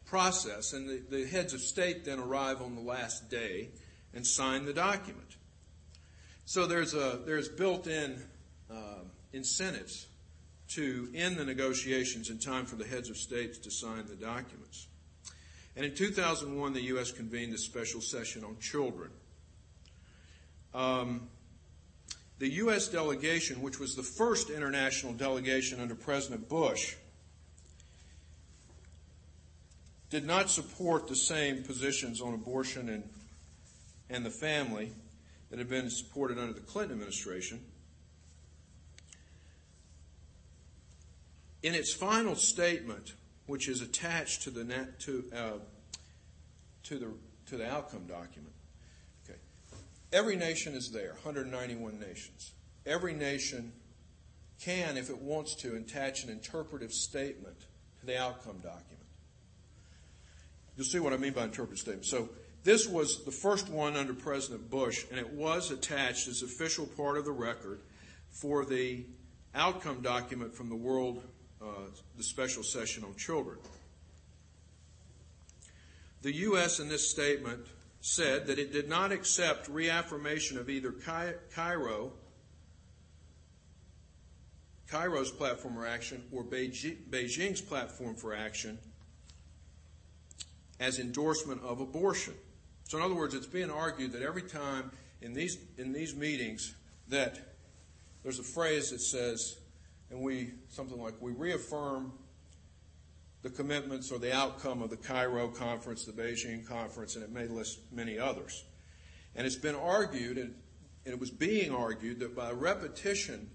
[0.05, 3.69] process, and the, the heads of state then arrive on the last day
[4.13, 5.35] and sign the document.
[6.45, 8.21] So there's a there's built-in
[8.71, 10.07] uh, incentives
[10.69, 14.87] to end the negotiations in time for the heads of states to sign the documents.
[15.75, 17.11] And in 2001, the U.S.
[17.11, 19.11] convened a special session on children.
[20.73, 21.27] Um,
[22.39, 22.87] the U.S.
[22.87, 26.95] delegation, which was the first international delegation under President Bush,
[30.09, 33.03] did not support the same positions on abortion and,
[34.09, 34.91] and the family
[35.49, 37.59] that had been supported under the Clinton administration.
[41.63, 43.13] In its final statement,
[43.47, 44.63] which is attached to the
[44.99, 45.51] to uh,
[46.83, 47.07] to the
[47.47, 48.53] to the outcome document,
[49.23, 49.39] okay,
[50.11, 52.51] every nation is there, 191 nations.
[52.85, 53.71] Every nation
[54.61, 57.59] can, if it wants to, attach an interpretive statement
[57.99, 59.05] to the outcome document.
[60.75, 62.05] You'll see what I mean by interpretive statement.
[62.05, 62.29] So
[62.63, 67.17] this was the first one under President Bush, and it was attached as official part
[67.17, 67.81] of the record
[68.29, 69.05] for the
[69.53, 71.23] outcome document from the World,
[71.65, 71.69] Uh,
[72.15, 73.57] the special session on children.
[76.21, 76.79] The U.S.
[76.79, 77.65] in this statement
[78.01, 80.93] said that it did not accept reaffirmation of either
[81.55, 82.11] Cairo,
[84.91, 88.77] Cairo's platform for action or Beijing's platform for action
[90.79, 92.35] as endorsement of abortion.
[92.83, 94.91] So, in other words, it's being argued that every time
[95.21, 96.75] in these in these meetings
[97.07, 97.39] that
[98.21, 99.57] there's a phrase that says,
[100.15, 102.13] and we something like we reaffirm
[103.41, 107.47] the commitments or the outcome of the Cairo conference, the Beijing conference, and it may
[107.47, 108.63] list many others.
[109.35, 110.55] And it's been argued, and
[111.03, 113.49] it was being argued, that by repetition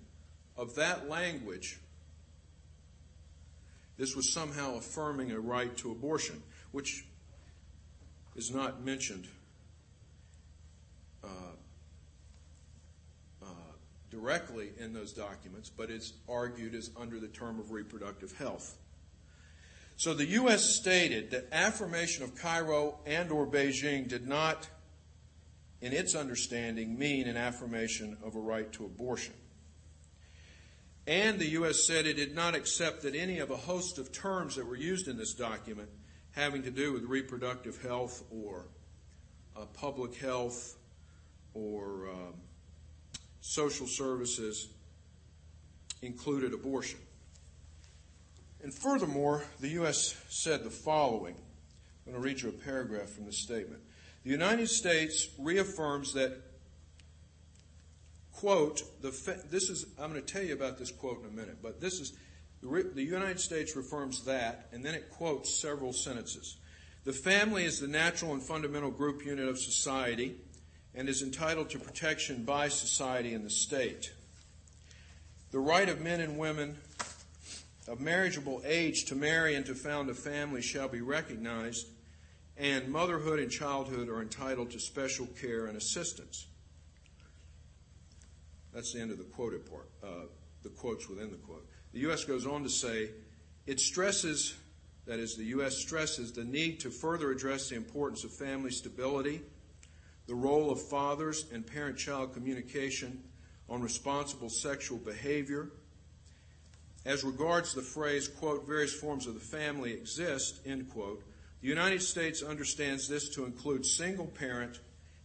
[0.57, 1.81] of that language,
[3.97, 6.43] this was somehow affirming a right to abortion,
[6.73, 7.07] which
[8.37, 9.27] is not mentioned
[11.25, 11.50] uh,
[14.11, 18.77] directly in those documents, but it's argued as under the term of reproductive health.
[19.97, 20.65] So the U.S.
[20.65, 24.67] stated that affirmation of Cairo and or Beijing did not,
[25.81, 29.35] in its understanding, mean an affirmation of a right to abortion.
[31.07, 31.87] And the U.S.
[31.87, 35.07] said it did not accept that any of a host of terms that were used
[35.09, 35.89] in this document
[36.33, 38.69] having to do with reproductive health or
[39.57, 40.77] uh, public health
[41.55, 42.35] or um,
[43.41, 44.69] social services
[46.03, 46.99] included abortion.
[48.63, 50.17] And furthermore, the U.S.
[50.29, 51.35] said the following.
[52.07, 53.81] I'm going to read you a paragraph from the statement.
[54.25, 56.37] The United States reaffirms that,
[58.33, 59.11] quote, the
[59.51, 62.01] this is, I'm going to tell you about this quote in a minute, but this
[62.01, 62.13] is,
[62.63, 66.59] the United States reaffirms that, and then it quotes several sentences.
[67.05, 70.37] The family is the natural and fundamental group unit of society
[70.95, 74.13] and is entitled to protection by society and the state.
[75.51, 76.79] The right of men and women
[77.89, 81.87] of marriageable age to marry and to found a family shall be recognized,
[82.57, 86.47] and motherhood and childhood are entitled to special care and assistance.
[88.73, 90.27] That's the end of the quoted part, uh,
[90.63, 91.67] the quotes within the quote.
[91.93, 92.25] The U.S.
[92.25, 93.11] goes on to say,
[93.67, 94.55] it stresses,
[95.07, 95.77] that is, the U.S.
[95.79, 99.43] stresses the need to further address the importance of family stability,
[100.27, 103.23] the role of fathers and parent child communication
[103.69, 105.71] on responsible sexual behavior,
[107.07, 111.23] as regards the phrase, quote, various forms of the family exist, end quote,
[111.63, 114.81] the United States understands this to include single parent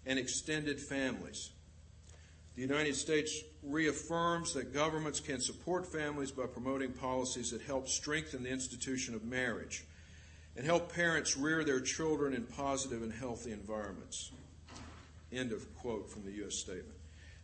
[0.05, 1.51] and extended families.
[2.55, 8.43] The United States reaffirms that governments can support families by promoting policies that help strengthen
[8.43, 9.83] the institution of marriage
[10.55, 14.31] and help parents rear their children in positive and healthy environments.
[15.35, 16.55] End of quote from the U.S.
[16.55, 16.95] statement.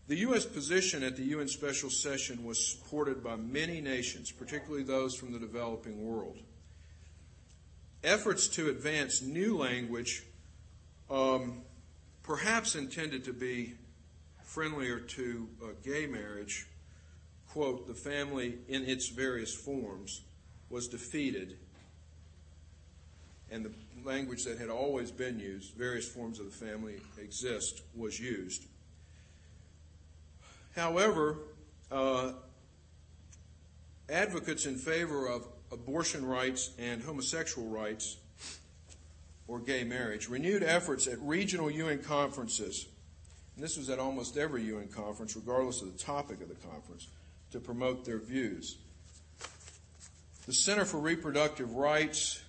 [0.08, 0.46] The U.S.
[0.46, 5.40] position at the UN special session was supported by many nations, particularly those from the
[5.40, 6.38] developing world.
[8.04, 10.24] Efforts to advance new language,
[11.10, 11.62] um,
[12.24, 13.74] perhaps intended to be
[14.44, 16.68] friendlier to uh, gay marriage,
[17.50, 20.22] quote, the family in its various forms
[20.70, 21.58] was defeated,
[23.52, 23.72] and the
[24.06, 28.66] language that had always been used, various forms of the family exist, was used.
[30.76, 31.38] However,
[31.92, 32.34] uh,
[34.10, 38.18] advocates in favor of abortion rights and homosexual rights
[39.48, 42.88] or gay marriage renewed efforts at regional UN conferences,
[43.56, 47.08] and this was at almost every UN conference, regardless of the topic of the conference,
[47.52, 48.78] to promote their views.
[50.46, 52.42] The Center for Reproductive Rights,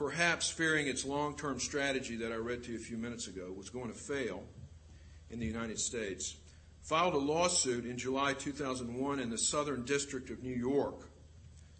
[0.00, 3.52] perhaps fearing its long term strategy that I read to you a few minutes ago,
[3.54, 4.42] was going to fail
[5.28, 6.36] in the United States
[6.80, 11.10] filed a lawsuit in July 2001 in the Southern District of New York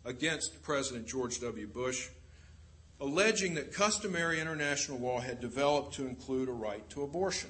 [0.05, 1.66] against President George W.
[1.66, 2.09] Bush,
[3.01, 7.49] alleging that customary international law had developed to include a right to abortion.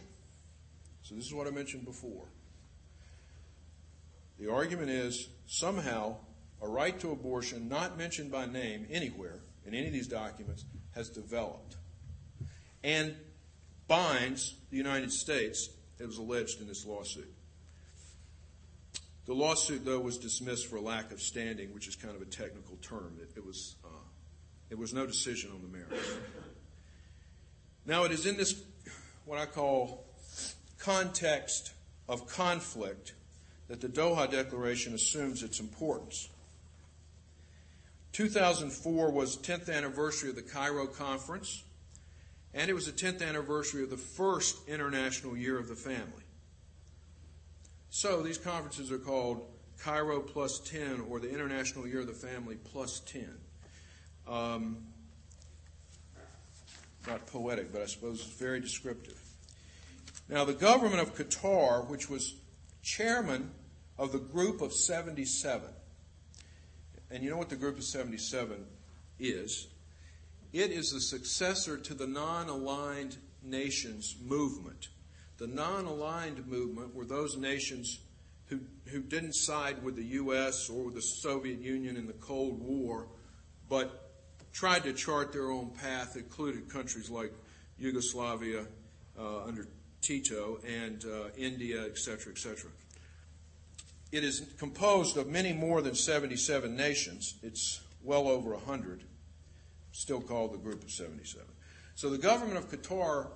[1.03, 2.29] So, this is what I mentioned before.
[4.39, 6.15] The argument is somehow
[6.63, 11.09] a right to abortion, not mentioned by name anywhere in any of these documents, has
[11.09, 11.77] developed
[12.83, 13.15] and
[13.89, 17.33] binds the United States, it was alleged in this lawsuit.
[19.27, 22.77] The lawsuit, though, was dismissed for lack of standing, which is kind of a technical
[22.77, 23.19] term.
[23.21, 23.89] It, it was, uh,
[24.71, 26.09] it was no decision on the merits.
[27.87, 28.63] Now, it is in this,
[29.27, 30.05] what I call,
[30.79, 31.73] context
[32.09, 33.15] of conflict
[33.69, 36.29] that the Doha Declaration assumes its importance.
[38.13, 41.63] 2004 was the 10th anniversary of the Cairo Conference,
[42.53, 46.25] and it was the 10th anniversary of the first International Year of the Family.
[47.91, 49.47] So these conferences are called
[49.79, 53.29] Cairo Plus 10 or the International Year of the Family Plus 10.
[54.29, 54.79] Um,
[57.07, 59.19] not poetic, but I suppose it's very descriptive.
[60.29, 62.35] Now, the government of Qatar, which was
[62.83, 63.51] chairman
[63.99, 65.69] of the Group of 77,
[67.11, 68.65] and you know what the Group of 77
[69.19, 69.69] is?
[70.53, 74.89] It is the successor to the non aligned nations movement.
[75.39, 78.01] The non aligned movement were those nations
[78.47, 80.69] who, who didn't side with the U.S.
[80.69, 83.07] or with the Soviet Union in the Cold War,
[83.69, 84.11] but
[84.53, 87.33] tried to chart their own path, included countries like
[87.79, 88.67] Yugoslavia
[89.19, 89.69] uh, under
[90.01, 92.71] Tito and uh, India, etc., etc.
[94.13, 97.37] It is composed of many more than 77 nations.
[97.43, 99.05] It's well over 100,
[99.93, 101.47] still called the Group of 77.
[101.95, 103.29] So the government of Qatar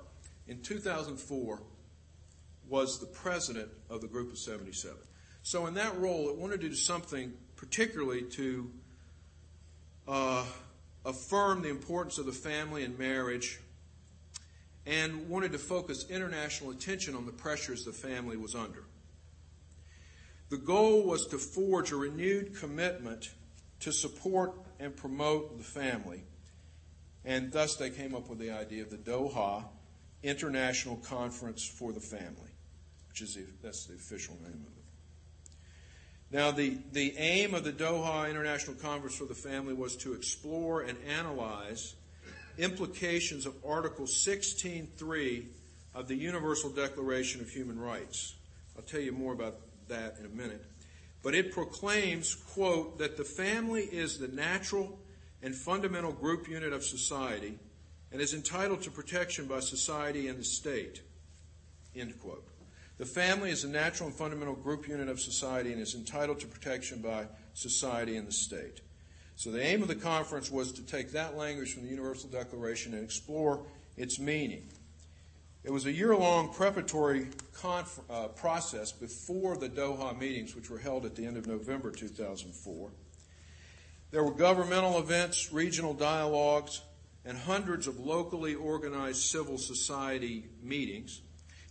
[0.48, 1.60] in 2004
[2.68, 4.96] was the president of the Group of 77.
[5.42, 8.70] So in that role, it wanted to do something particularly to
[10.08, 10.44] uh,
[11.04, 13.60] affirm the importance of the family and marriage
[14.86, 18.84] and wanted to focus international attention on the pressures the family was under.
[20.54, 23.32] The goal was to forge a renewed commitment
[23.80, 26.22] to support and promote the family,
[27.24, 29.64] and thus they came up with the idea of the Doha
[30.22, 32.52] International Conference for the Family,
[33.08, 35.54] which is the, that's the official name of it.
[36.30, 40.82] Now, the, the aim of the Doha International Conference for the Family was to explore
[40.82, 41.96] and analyze
[42.58, 45.46] implications of Article 16.3
[45.96, 48.36] of the Universal Declaration of Human Rights.
[48.76, 49.56] I'll tell you more about
[49.88, 50.64] that in a minute.
[51.22, 54.98] But it proclaims, quote, that the family is the natural
[55.42, 57.58] and fundamental group unit of society
[58.12, 61.02] and is entitled to protection by society and the state,
[61.96, 62.46] end quote.
[62.96, 66.46] The family is a natural and fundamental group unit of society and is entitled to
[66.46, 68.82] protection by society and the state.
[69.36, 72.94] So the aim of the conference was to take that language from the Universal Declaration
[72.94, 73.66] and explore
[73.96, 74.68] its meaning.
[75.64, 80.78] It was a year long preparatory conf- uh, process before the Doha meetings, which were
[80.78, 82.90] held at the end of November 2004.
[84.10, 86.82] There were governmental events, regional dialogues,
[87.24, 91.22] and hundreds of locally organized civil society meetings,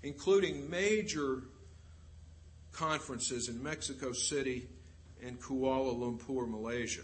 [0.02, 1.44] including major
[2.72, 4.68] conferences in Mexico City
[5.24, 7.04] and Kuala Lumpur, Malaysia.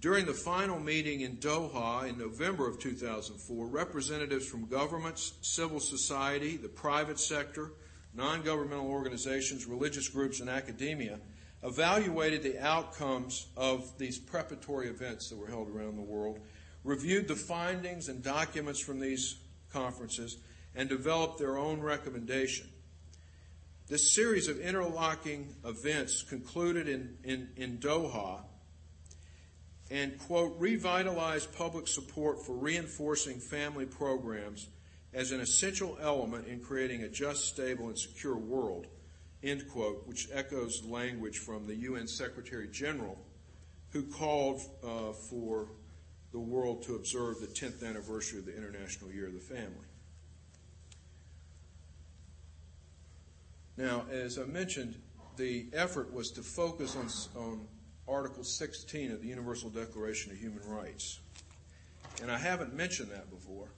[0.00, 6.56] During the final meeting in Doha in November of 2004, representatives from governments, civil society,
[6.56, 7.72] the private sector,
[8.14, 11.20] non governmental organizations, religious groups, and academia
[11.62, 16.38] evaluated the outcomes of these preparatory events that were held around the world,
[16.82, 19.36] reviewed the findings and documents from these
[19.70, 20.38] conferences,
[20.74, 22.66] and developed their own recommendation.
[23.86, 28.44] This series of interlocking events concluded in, in, in Doha
[29.90, 34.68] and, quote, revitalize public support for reinforcing family programs
[35.12, 38.86] as an essential element in creating a just, stable, and secure world,
[39.42, 43.18] end quote, which echoes language from the UN Secretary General
[43.92, 45.68] who called uh, for
[46.32, 49.86] the world to observe the 10th anniversary of the International Year of the Family.
[53.76, 54.94] Now, as I mentioned,
[55.36, 57.66] the effort was to focus on, on
[58.10, 61.20] Article 16 of the Universal Declaration of Human Rights.
[62.20, 63.68] And I haven't mentioned that before.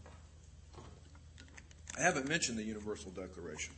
[1.99, 3.75] I haven't mentioned the Universal Declaration.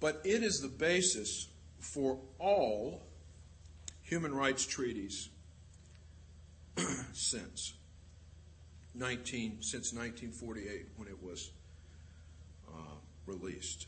[0.00, 1.48] But it is the basis
[1.78, 3.02] for all
[4.02, 5.28] human rights treaties
[7.12, 7.74] since
[8.94, 11.50] 19 since 1948 when it was
[12.68, 12.96] uh,
[13.26, 13.86] released.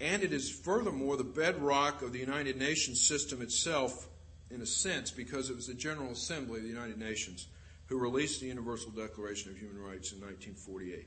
[0.00, 4.08] And it is furthermore the bedrock of the United Nations system itself,
[4.50, 7.46] in a sense, because it was the General Assembly of the United Nations
[7.86, 11.06] who released the Universal Declaration of Human Rights in 1948.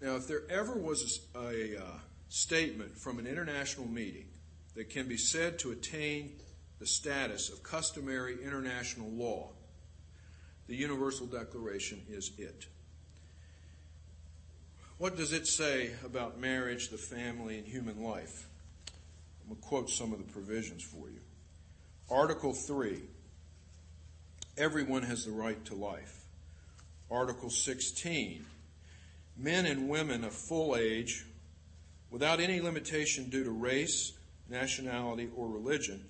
[0.00, 1.84] Now, if there ever was a, a uh,
[2.28, 4.26] statement from an international meeting
[4.74, 6.32] that can be said to attain
[6.80, 9.50] the status of customary international law,
[10.66, 12.66] the Universal Declaration is it.
[15.02, 18.46] What does it say about marriage, the family, and human life?
[19.40, 21.18] I'm going to quote some of the provisions for you.
[22.08, 23.02] Article 3
[24.56, 26.24] Everyone has the right to life.
[27.10, 28.46] Article 16
[29.36, 31.26] Men and women of full age,
[32.08, 34.12] without any limitation due to race,
[34.48, 36.04] nationality, or religion,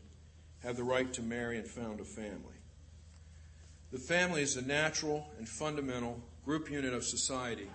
[0.63, 2.61] have the right to marry and found a family.
[3.91, 7.71] The family is a natural and fundamental group unit of society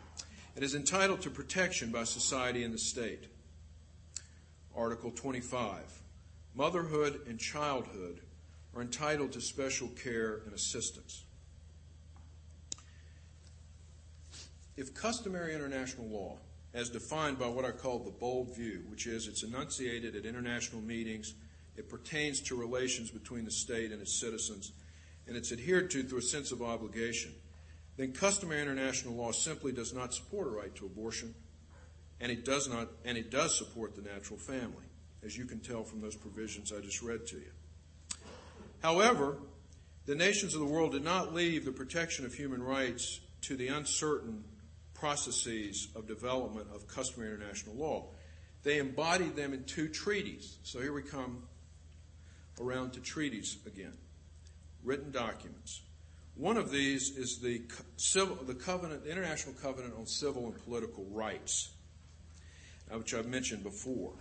[0.58, 3.26] and is entitled to protection by society and the state.
[4.76, 6.02] Article 25
[6.56, 8.22] Motherhood and childhood
[8.76, 11.26] are entitled to special care and assistance.
[14.76, 16.40] If customary international law,
[16.74, 20.82] as defined by what I call the bold view, which is it's enunciated at international
[20.82, 21.36] meetings,
[21.76, 24.72] it pertains to relations between the state and its citizens,
[25.28, 27.36] and it's adhered to through a sense of obligation,
[27.98, 31.34] then customary international law simply does not support a right to abortion,
[32.22, 34.86] and it does not and it does support the natural family,
[35.24, 37.52] as you can tell from those provisions I just read to you.
[38.82, 39.38] However,
[40.06, 43.68] the nations of the world did not leave the protection of human rights to the
[43.68, 44.44] uncertain
[44.94, 48.06] processes of development of customary international law.
[48.64, 50.58] They embodied them in two treaties.
[50.64, 51.44] So here we come
[52.60, 53.94] around to treaties again,
[54.84, 55.82] written documents.
[56.38, 57.64] One of these is the,
[57.96, 61.72] civil, the covenant, the International Covenant on Civil and Political Rights,
[62.92, 64.14] uh, which I've mentioned before.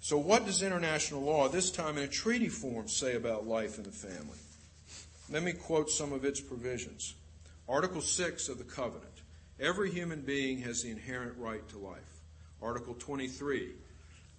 [0.00, 3.84] So, what does international law, this time in a treaty form, say about life in
[3.84, 4.38] the family?
[5.30, 7.14] Let me quote some of its provisions.
[7.68, 9.12] Article 6 of the covenant
[9.58, 12.20] every human being has the inherent right to life.
[12.62, 13.72] Article 23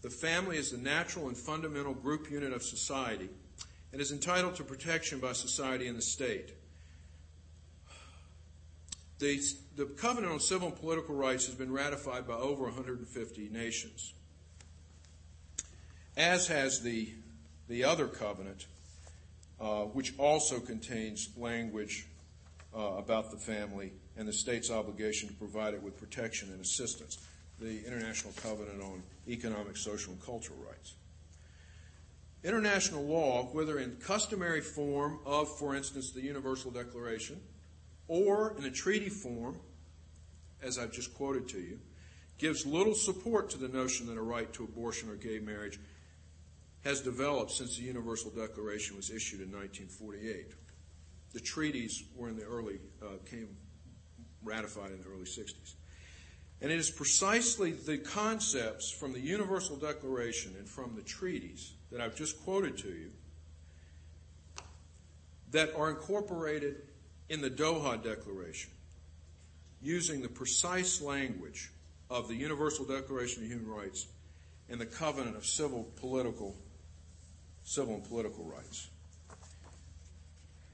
[0.01, 3.29] the family is the natural and fundamental group unit of society
[3.91, 6.53] and is entitled to protection by society and the state.
[9.19, 9.41] The,
[9.75, 14.13] the Covenant on Civil and Political Rights has been ratified by over 150 nations,
[16.15, 17.09] as has the,
[17.67, 18.67] the other covenant,
[19.59, 22.05] uh, which also contains language
[22.75, 27.17] uh, about the family and the state's obligation to provide it with protection and assistance,
[27.59, 30.93] the International Covenant on Economic, Social, and Cultural Rights.
[32.43, 37.41] International law, whether in customary form of, for instance, the Universal Declaration,
[38.07, 39.59] or in a treaty form,
[40.61, 41.79] as I've just quoted to you,
[42.37, 45.79] gives little support to the notion that a right to abortion or gay marriage
[46.83, 50.53] has developed since the Universal Declaration was issued in 1948.
[51.33, 53.49] The treaties were in the early, uh, came
[54.43, 55.73] ratified in the early 60s.
[56.61, 62.01] And it is precisely the concepts from the Universal Declaration and from the treaties that
[62.01, 63.11] I've just quoted to you
[65.51, 66.86] that are incorporated
[67.29, 68.71] in the Doha Declaration
[69.81, 71.71] using the precise language
[72.09, 74.07] of the Universal Declaration of Human Rights
[74.69, 76.55] and the Covenant of Civil Political
[77.63, 78.87] Civil and Political Rights.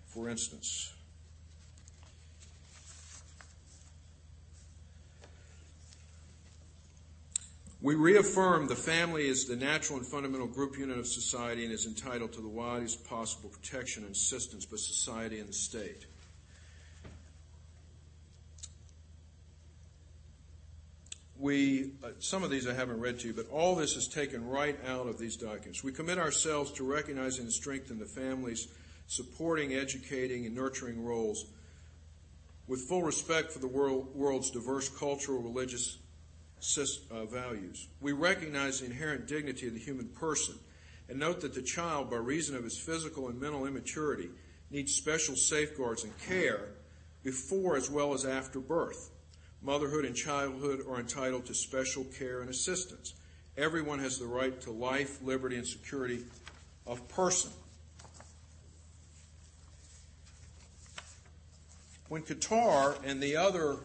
[0.08, 0.94] For instance,
[7.84, 11.86] We reaffirm the family is the natural and fundamental group unit of society and is
[11.86, 16.06] entitled to the widest possible protection and assistance by society and the state.
[21.40, 24.48] We, uh, some of these I haven't read to you, but all this is taken
[24.48, 25.84] right out of these documents.
[25.84, 28.68] We commit ourselves to recognizing and strengthening the family's
[29.08, 31.46] supporting, educating, and nurturing roles
[32.68, 35.98] with full respect for the world, world's diverse cultural, religious,
[37.12, 37.88] uh, values.
[38.00, 40.56] We recognize the inherent dignity of the human person
[41.10, 44.30] and note that the child, by reason of his physical and mental immaturity,
[44.72, 46.70] needs special safeguards and care
[47.22, 49.12] before as well as after birth.
[49.64, 53.14] Motherhood and childhood are entitled to special care and assistance.
[53.58, 56.26] Everyone has the right to life, liberty, and security
[56.86, 57.52] of person.
[62.10, 63.78] When Qatar and the other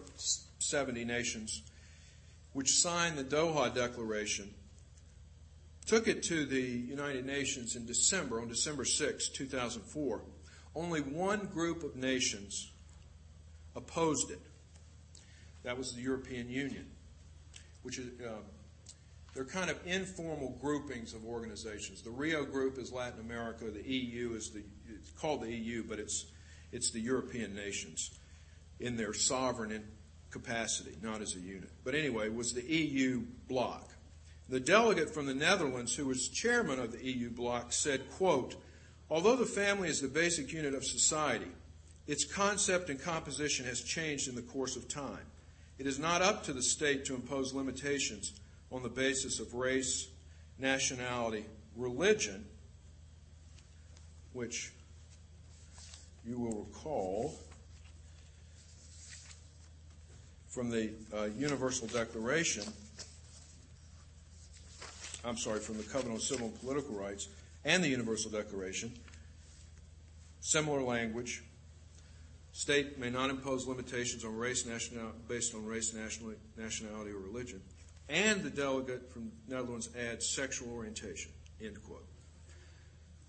[0.59, 1.63] 70 nations
[2.53, 4.53] which signed the Doha Declaration,
[5.87, 10.21] took it to the United Nations in December, on December 6, 2004.
[10.75, 12.71] Only one group of nations
[13.77, 14.41] opposed it.
[15.69, 16.87] That was the European Union,
[17.83, 18.39] which is, uh,
[19.35, 22.01] they're kind of informal groupings of organizations.
[22.01, 23.67] The Rio group is Latin America.
[23.71, 26.25] The EU is the, it's called the EU, but it's,
[26.73, 28.19] it's the European nations
[28.81, 29.85] in their sovereign
[30.31, 31.69] capacity, not as a unit.
[31.85, 33.91] But anyway, was the EU bloc.
[34.49, 38.57] The delegate from the Netherlands, who was chairman of the EU bloc, said, quote,
[39.11, 41.53] although the family is the basic unit of society,
[42.07, 45.27] its concept and composition has changed in the course of time.
[45.79, 48.33] It is not up to the state to impose limitations
[48.73, 50.09] on the basis of race,
[50.59, 51.45] nationality,
[51.77, 52.45] religion,
[54.33, 54.73] which
[56.27, 57.39] you will recall
[60.49, 62.65] from the uh, Universal Declaration,
[65.25, 67.29] I'm sorry, from the Covenant on Civil and Political Rights
[67.65, 68.93] and the Universal Declaration,
[70.41, 71.45] similar language.
[72.59, 77.63] State may not impose limitations on race, national, based on race, nationality, nationality, or religion.
[78.09, 81.31] And the delegate from Netherlands adds sexual orientation.
[81.63, 82.05] End quote.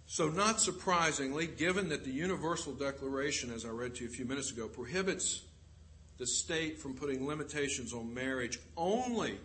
[0.07, 4.25] So, not surprisingly, given that the Universal Declaration, as I read to you a few
[4.25, 5.43] minutes ago, prohibits
[6.17, 9.37] the state from putting limitations on marriage only,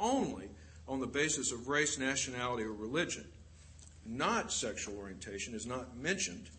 [0.00, 0.48] only
[0.88, 3.24] on the basis of race, nationality, or religion,
[4.04, 6.50] not sexual orientation, is not mentioned.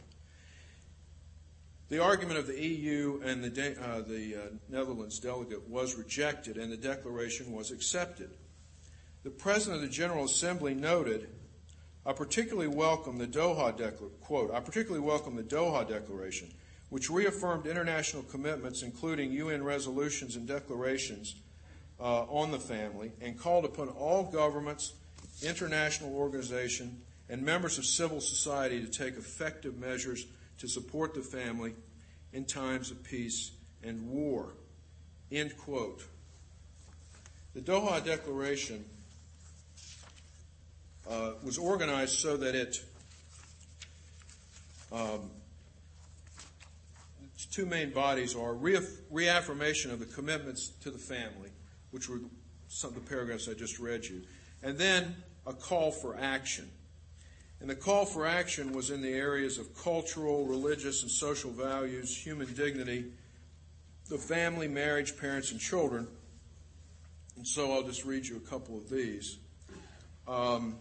[1.89, 6.69] The argument of the EU and the, uh, the uh, Netherlands delegate was rejected, and
[6.69, 8.29] the declaration was accepted.
[9.23, 11.29] The President of the General Assembly noted,
[12.05, 16.53] "I particularly welcome the Doha Declaration." Quote: "I particularly welcome the Doha Declaration,
[16.89, 21.35] which reaffirmed international commitments, including UN resolutions and declarations."
[21.99, 24.93] Uh, on the family and called upon all governments,
[25.41, 26.93] international organizations,
[27.27, 30.27] and members of civil society to take effective measures
[30.59, 31.73] to support the family
[32.33, 33.51] in times of peace
[33.83, 34.53] and war.
[35.31, 36.03] End quote.
[37.53, 38.85] The Doha Declaration
[41.09, 42.83] uh, was organized so that it
[44.91, 45.29] um,
[47.33, 51.49] its two main bodies are reaffirmation of the commitments to the family
[51.91, 52.19] which were
[52.67, 54.21] some of the paragraphs I just read you,
[54.61, 56.69] and then a call for action.
[57.59, 62.15] And the call for action was in the areas of cultural, religious, and social values,
[62.15, 63.05] human dignity,
[64.09, 66.07] the family, marriage, parents, and children.
[67.35, 69.37] And so I'll just read you a couple of these.
[70.27, 70.75] Um,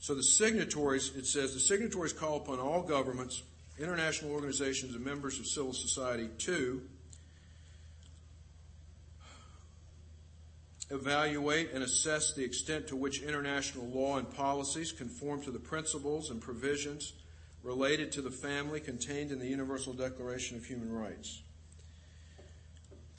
[0.00, 3.42] so the signatories, it says, the signatories call upon all governments,
[3.78, 6.82] international organizations, and members of civil society to
[10.94, 16.30] evaluate and assess the extent to which international law and policies conform to the principles
[16.30, 17.14] and provisions
[17.62, 21.42] related to the family contained in the Universal Declaration of Human Rights.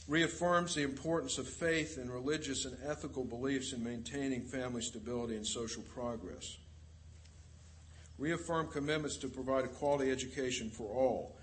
[0.08, 5.46] Reaffirms the importance of faith and religious and ethical beliefs in maintaining family stability and
[5.46, 6.58] social progress.
[8.20, 11.36] Reaffirm commitments to provide a quality education for all.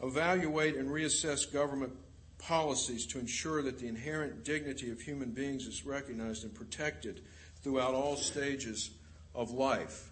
[0.00, 1.92] Evaluate and reassess government
[2.38, 7.22] policies to ensure that the inherent dignity of human beings is recognized and protected
[7.62, 8.90] throughout all stages
[9.34, 10.10] of life.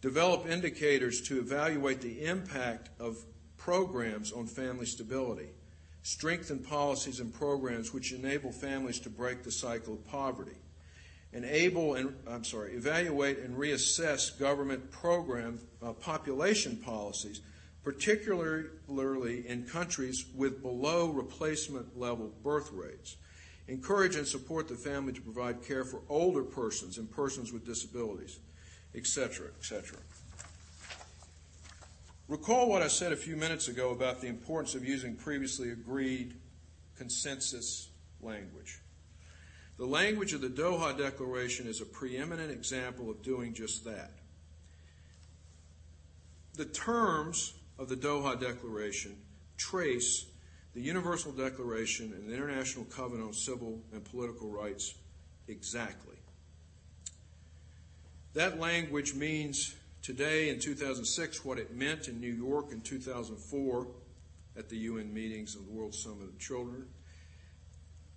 [0.00, 3.24] Develop indicators to evaluate the impact of
[3.56, 5.48] programs on family stability.
[6.02, 10.56] Strengthen policies and programs which enable families to break the cycle of poverty.
[11.32, 17.42] Enable and I'm sorry, evaluate and reassess government program uh, population policies
[17.82, 23.16] particularly in countries with below replacement level birth rates.
[23.68, 28.40] Encourage and support the family to provide care for older persons and persons with disabilities,
[28.94, 29.98] etc., etc.
[32.28, 36.34] Recall what I said a few minutes ago about the importance of using previously agreed
[36.96, 37.88] consensus
[38.20, 38.80] language.
[39.78, 44.10] The language of the Doha Declaration is a preeminent example of doing just that.
[46.54, 49.16] The terms of the Doha Declaration
[49.56, 50.26] trace
[50.74, 54.94] the Universal Declaration and the International Covenant on Civil and Political Rights
[55.46, 56.16] exactly.
[58.34, 63.86] That language means today in 2006 what it meant in New York in 2004
[64.56, 66.86] at the UN meetings of the World Summit of Children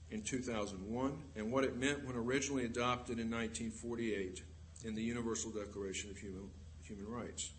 [0.09, 4.43] in 2001 and what it meant when originally adopted in 1948
[4.83, 6.49] in the Universal Declaration of Human,
[6.83, 7.51] Human Rights.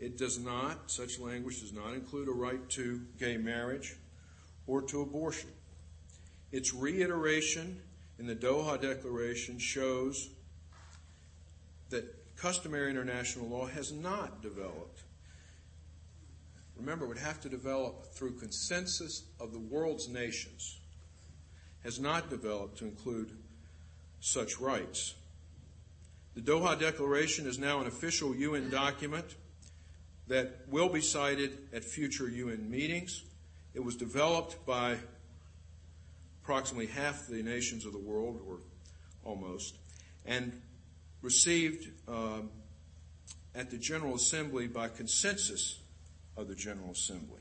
[0.00, 3.96] It does not, such language does not include a right to gay marriage
[4.66, 5.50] or to abortion.
[6.52, 7.80] Its reiteration
[8.18, 10.30] in the Doha Declaration shows
[11.90, 15.02] that customary international law has not developed.
[16.76, 20.78] Remember, it would have to develop through consensus of the world's nations,
[21.82, 23.32] has not developed to include
[24.20, 25.14] such rights.
[26.34, 29.34] The Doha Declaration is now an official UN document
[30.28, 33.24] that will be cited at future UN meetings.
[33.74, 34.96] It was developed by
[36.42, 38.58] approximately half the nations of the world, or
[39.24, 39.76] almost,
[40.24, 40.60] and
[41.20, 42.50] received um,
[43.54, 45.80] at the General Assembly by consensus
[46.36, 47.40] of the General Assembly.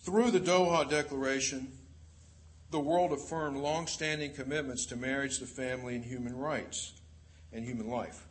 [0.00, 1.72] Through the Doha Declaration,
[2.70, 6.92] the world affirmed long-standing commitments to marriage, the family, and human rights
[7.52, 8.26] and human life.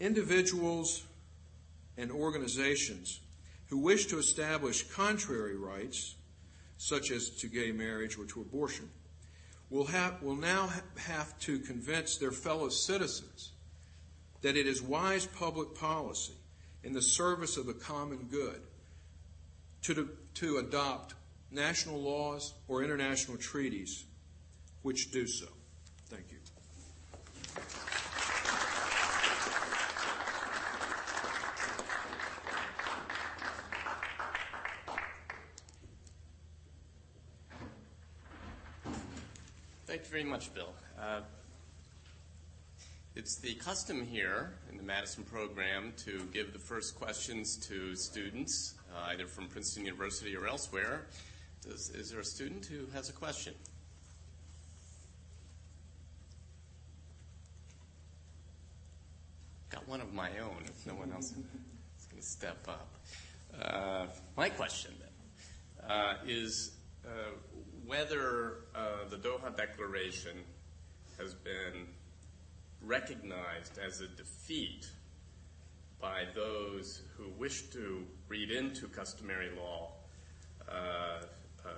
[0.00, 1.04] Individuals
[1.96, 3.20] and organizations
[3.68, 6.16] who wish to establish contrary rights,
[6.78, 8.88] such as to gay marriage or to abortion,
[9.68, 13.52] will, have, will now have to convince their fellow citizens
[14.42, 16.32] that it is wise public policy
[16.82, 18.62] in the service of the common good
[19.82, 21.14] to, to adopt
[21.50, 24.04] national laws or international treaties
[24.82, 25.46] which do so.
[26.08, 26.38] Thank you.
[39.86, 40.74] Thank you very much, Bill.
[41.00, 41.20] Uh,
[43.16, 48.74] it's the custom here in the Madison program to give the first questions to students,
[48.94, 51.06] uh, either from Princeton University or elsewhere.
[51.62, 53.54] Does, is there a student who has a question?
[59.70, 62.90] Got one of my own if no one else is going to step up.
[63.58, 64.06] Uh,
[64.36, 66.72] my question then uh, is
[67.06, 67.08] uh,
[67.90, 70.36] whether uh, the Doha Declaration
[71.18, 71.88] has been
[72.82, 74.86] recognized as a defeat
[76.00, 79.90] by those who wish to read into customary law
[80.68, 81.70] uh, uh,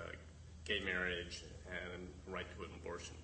[0.66, 3.16] gay marriage and right to an abortion.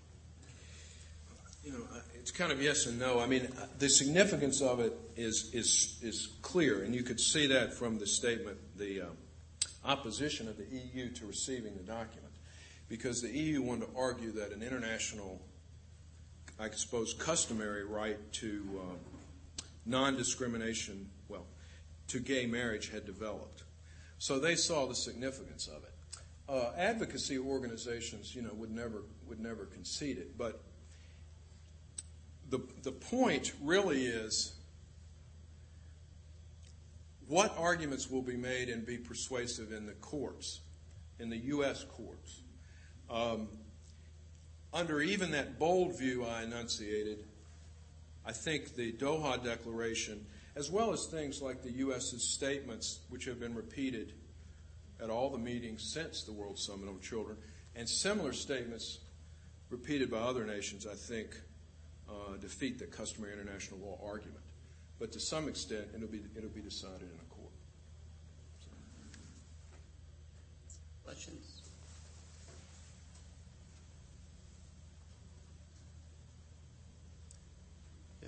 [1.62, 1.84] You know,
[2.14, 3.20] it's kind of yes and no.
[3.20, 7.74] I mean, the significance of it is is is clear, and you could see that
[7.74, 9.16] from the statement, the um,
[9.84, 12.27] opposition of the EU to receiving the document,
[12.88, 15.40] because the EU wanted to argue that an international,
[16.58, 18.98] I suppose, customary right to um,
[19.84, 21.46] non-discrimination, well,
[22.08, 23.64] to gay marriage had developed.
[24.18, 25.94] So they saw the significance of it.
[26.48, 30.62] Uh, advocacy organizations, you know, would never would never concede it, but
[32.48, 34.54] the, the point really is
[37.26, 40.60] what arguments will be made and be persuasive in the courts,
[41.18, 41.84] in the U.S.
[41.84, 42.40] courts.
[43.10, 43.48] Um,
[44.72, 47.24] under even that bold view I enunciated,
[48.24, 53.40] I think the Doha Declaration, as well as things like the U.S.'s statements, which have
[53.40, 54.12] been repeated
[55.02, 57.38] at all the meetings since the World Summit on Children,
[57.74, 58.98] and similar statements
[59.70, 61.30] repeated by other nations, I think,
[62.08, 64.40] uh, defeat the customary international law argument.
[64.98, 67.52] But to some extent, it'll be, it'll be decided in a court.
[68.60, 68.70] So.
[71.04, 71.47] Questions?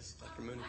[0.00, 0.40] Yes, Dr.
[0.40, 0.62] Mooney.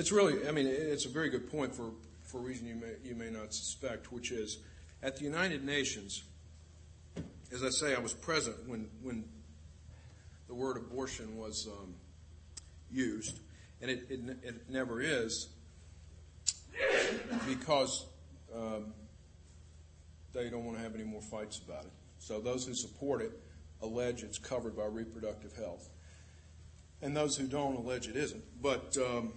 [0.00, 1.90] It's really, I mean, it's a very good point for,
[2.22, 4.56] for a reason you may, you may not suspect, which is
[5.02, 6.22] at the United Nations,
[7.52, 9.26] as I say, I was present when, when
[10.48, 11.92] the word abortion was um,
[12.90, 13.40] used,
[13.82, 15.48] and it, it, it, never is
[17.46, 18.06] because
[18.56, 18.94] um,
[20.32, 21.92] they don't want to have any more fights about it.
[22.20, 23.38] So those who support it
[23.82, 25.90] allege it's covered by reproductive health,
[27.02, 28.42] and those who don't allege it isn't.
[28.62, 29.34] But um,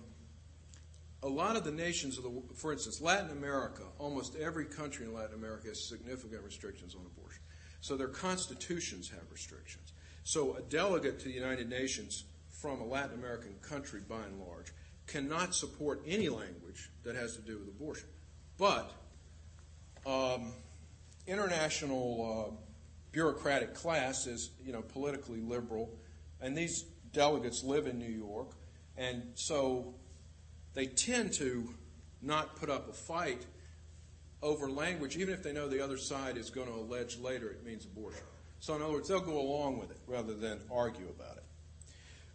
[1.24, 5.14] a lot of the nations of the, for instance, Latin America, almost every country in
[5.14, 7.42] Latin America has significant restrictions on abortion.
[7.80, 9.94] So their constitutions have restrictions.
[10.24, 14.68] So a delegate to the United Nations from a Latin American country, by and large,
[15.08, 18.08] cannot support any language that has to do with abortion.
[18.58, 18.92] But
[20.06, 20.54] um,
[21.26, 22.56] international uh,
[23.12, 25.90] bureaucratic class is, you know, politically liberal,
[26.42, 28.52] and these delegates live in New York,
[28.98, 29.94] and so
[30.74, 31.74] they tend to
[32.22, 33.46] not put up a fight
[34.42, 37.66] over language, even if they know the other side is going to allege later it
[37.66, 38.24] means abortion.
[38.60, 41.44] So, in other words, they'll go along with it rather than argue about it.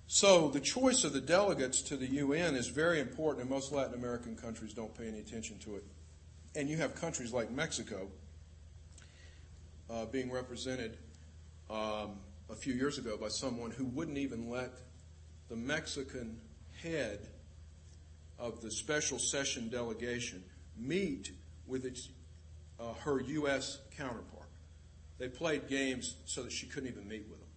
[0.06, 3.94] So, the choice of the delegates to the UN is very important, and most Latin
[3.94, 5.84] American countries don't pay any attention to it.
[6.54, 8.08] And you have countries like Mexico
[9.90, 10.98] uh, being represented
[11.70, 12.18] um,
[12.50, 14.72] a few years ago by someone who wouldn't even let
[15.48, 16.38] the Mexican
[16.82, 17.28] head
[18.38, 20.42] of the special session delegation
[20.76, 21.32] meet
[21.66, 22.08] with its,
[22.78, 23.78] uh, her U.S.
[23.96, 24.48] counterpart.
[25.18, 27.48] They played games so that she couldn't even meet with them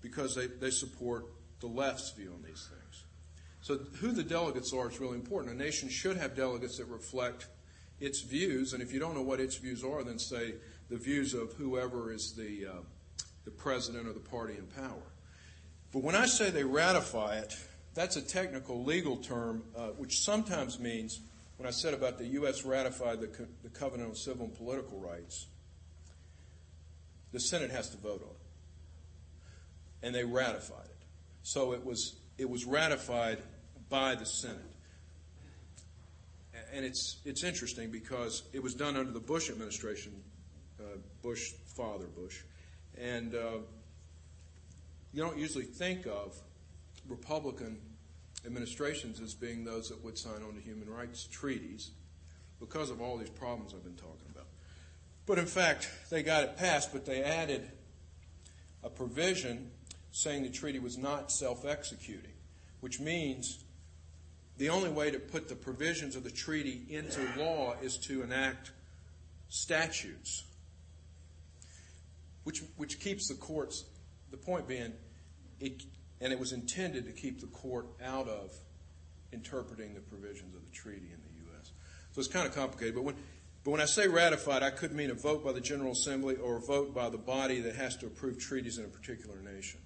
[0.00, 1.26] because they, they support
[1.60, 3.04] the left's view on these things.
[3.60, 5.54] So, who the delegates are is really important.
[5.54, 7.48] A nation should have delegates that reflect
[8.00, 10.54] its views, and if you don't know what its views are, then say
[10.88, 12.82] the views of whoever is the, uh,
[13.44, 15.02] the president or the party in power.
[15.92, 17.56] But when I say they ratify it,
[17.98, 21.20] that's a technical legal term, uh, which sometimes means,
[21.56, 22.64] when I said about the U.S.
[22.64, 25.46] ratified the, Co- the Covenant on Civil and Political Rights,
[27.32, 30.06] the Senate has to vote on it.
[30.06, 31.06] And they ratified it.
[31.42, 33.38] So it was, it was ratified
[33.88, 34.58] by the Senate.
[36.72, 40.12] And it's, it's interesting because it was done under the Bush administration,
[40.78, 42.42] uh, Bush, father Bush.
[42.96, 43.58] And uh,
[45.12, 46.40] you don't usually think of
[47.08, 47.78] Republican
[48.46, 51.90] administrations as being those that would sign on to human rights treaties
[52.60, 54.46] because of all these problems I've been talking about.
[55.26, 57.70] But in fact, they got it passed, but they added
[58.82, 59.70] a provision
[60.10, 62.32] saying the treaty was not self executing,
[62.80, 63.64] which means
[64.56, 68.72] the only way to put the provisions of the treaty into law is to enact
[69.48, 70.44] statutes,
[72.44, 73.84] which, which keeps the courts,
[74.30, 74.92] the point being,
[75.60, 75.82] it,
[76.20, 78.52] and it was intended to keep the court out of
[79.32, 81.72] interpreting the provisions of the treaty in the U.S.
[82.12, 82.94] So it's kind of complicated.
[82.94, 83.16] But when,
[83.64, 86.56] but when I say ratified, I could mean a vote by the General Assembly or
[86.56, 89.80] a vote by the body that has to approve treaties in a particular nation.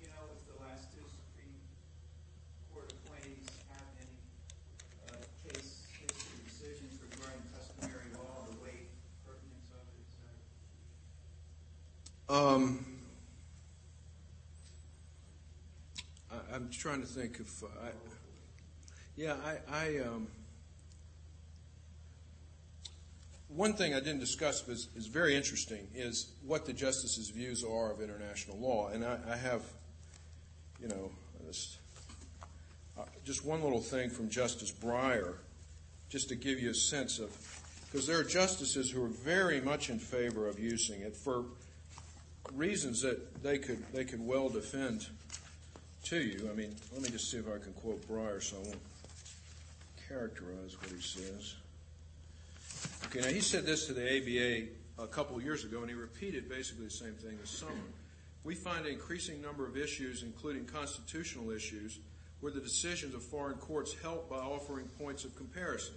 [0.00, 1.54] You know, if the last two Supreme
[2.74, 4.18] Court appointees have any
[5.06, 8.90] uh, case history decisions regarding customary law, the weight,
[9.24, 10.42] pertinence of it, et cetera?
[12.36, 12.84] Um,
[16.30, 17.88] I, I'm trying to think if I.
[19.16, 19.74] Yeah, I.
[19.74, 20.28] I um,
[23.48, 27.90] one thing I didn't discuss is, is very interesting is what the justices' views are
[27.90, 29.62] of international law, and I, I have,
[30.82, 31.10] you know,
[31.46, 31.78] this,
[32.98, 35.36] uh, just one little thing from Justice Breyer,
[36.10, 37.30] just to give you a sense of,
[37.90, 41.46] because there are justices who are very much in favor of using it for
[42.54, 45.06] reasons that they could they could well defend
[46.04, 46.48] to you.
[46.50, 48.76] I mean, let me just see if I can quote Breyer so I won't
[50.08, 51.54] characterize what he says.
[53.06, 54.68] Okay, now he said this to the ABA
[55.02, 57.72] a couple years ago, and he repeated basically the same thing this summer.
[58.44, 61.98] We find an increasing number of issues, including constitutional issues,
[62.40, 65.94] where the decisions of foreign courts help by offering points of comparison.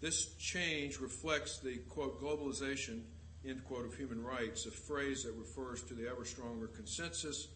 [0.00, 3.02] This change reflects the, quote, globalization
[3.46, 7.48] end quote, of human rights, a phrase that refers to the ever stronger consensus,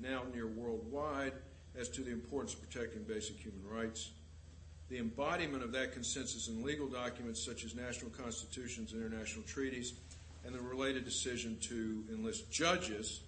[0.00, 1.32] now near worldwide,
[1.78, 4.10] as to the importance of protecting basic human rights.
[4.90, 9.94] The embodiment of that consensus in legal documents such as national constitutions and international treaties,
[10.44, 13.22] and the related decision to enlist judges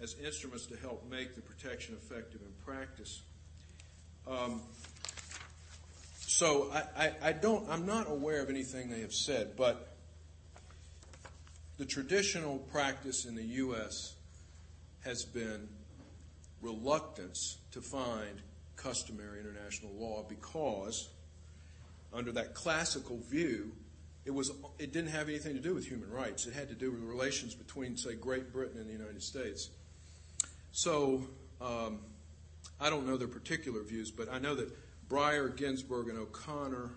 [0.00, 3.22] as instruments to help make the protection effective in practice.
[4.26, 4.62] Um,
[6.20, 9.91] so I, I, I don't, I'm not aware of anything they have said, but
[11.82, 14.14] the traditional practice in the U.S.
[15.04, 15.68] has been
[16.60, 18.40] reluctance to find
[18.76, 21.08] customary international law because,
[22.12, 23.72] under that classical view,
[24.24, 26.46] it was it didn't have anything to do with human rights.
[26.46, 29.70] It had to do with relations between, say, Great Britain and the United States.
[30.70, 31.26] So
[31.60, 31.98] um,
[32.80, 34.70] I don't know their particular views, but I know that
[35.08, 36.92] Breyer, Ginsburg, and O'Connor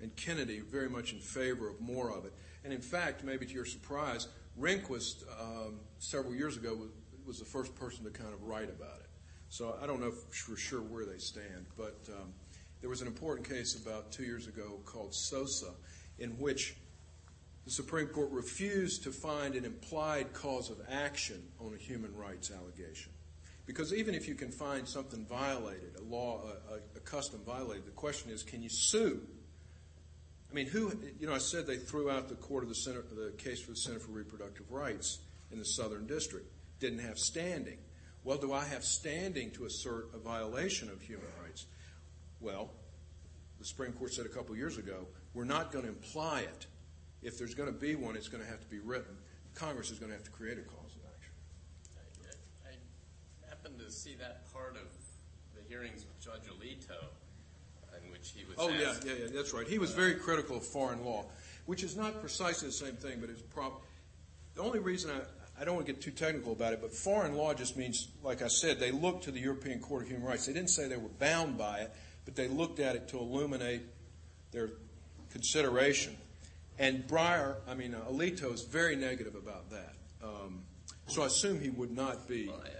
[0.00, 2.32] and Kennedy are very much in favor of more of it.
[2.64, 4.28] And in fact, maybe to your surprise,
[4.60, 6.90] Rehnquist um, several years ago was,
[7.26, 9.08] was, the first person to kind of write about it.
[9.48, 12.32] So I don't know for sure where they stand, but um,
[12.80, 15.72] there was an important case about two years ago called Sosa,
[16.18, 16.74] in which
[17.64, 22.50] the Supreme Court refused to find an implied cause of action on a human rights
[22.50, 23.12] allegation.
[23.66, 27.92] Because even if you can find something violated, a law, a, a custom violated, the
[27.92, 29.20] question is, can you sue
[30.52, 33.02] I mean, who, you know, I said they threw out the court of the Center,
[33.10, 36.46] the case for the Center for Reproductive Rights in the Southern District.
[36.78, 37.78] Didn't have standing.
[38.22, 41.64] Well, do I have standing to assert a violation of human rights?
[42.38, 42.70] Well,
[43.58, 46.66] the Supreme Court said a couple years ago, we're not going to imply it.
[47.22, 49.16] If there's going to be one, it's going to have to be written.
[49.54, 51.32] Congress is going to have to create a cause of action.
[52.66, 54.88] I, I happened to see that part of
[55.54, 56.50] the hearings with Judge
[58.56, 58.66] was.
[58.66, 59.26] Oh yeah, yeah, yeah.
[59.32, 59.66] That's right.
[59.66, 61.26] He was very critical of foreign law,
[61.66, 63.72] which is not precisely the same thing, but it's prob.
[64.54, 65.20] The only reason I
[65.60, 68.42] I don't want to get too technical about it, but foreign law just means, like
[68.42, 70.46] I said, they looked to the European Court of Human Rights.
[70.46, 71.92] They didn't say they were bound by it,
[72.24, 73.82] but they looked at it to illuminate
[74.50, 74.70] their
[75.30, 76.16] consideration.
[76.78, 79.94] And Breyer, I mean, uh, Alito is very negative about that.
[80.22, 80.62] Um,
[81.06, 82.48] so I assume he would not be.
[82.48, 82.72] Well, I, I,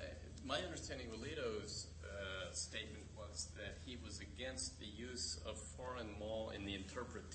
[0.47, 6.19] my understanding of Alito's uh, statement was that he was against the use of foreign
[6.21, 6.75] law in the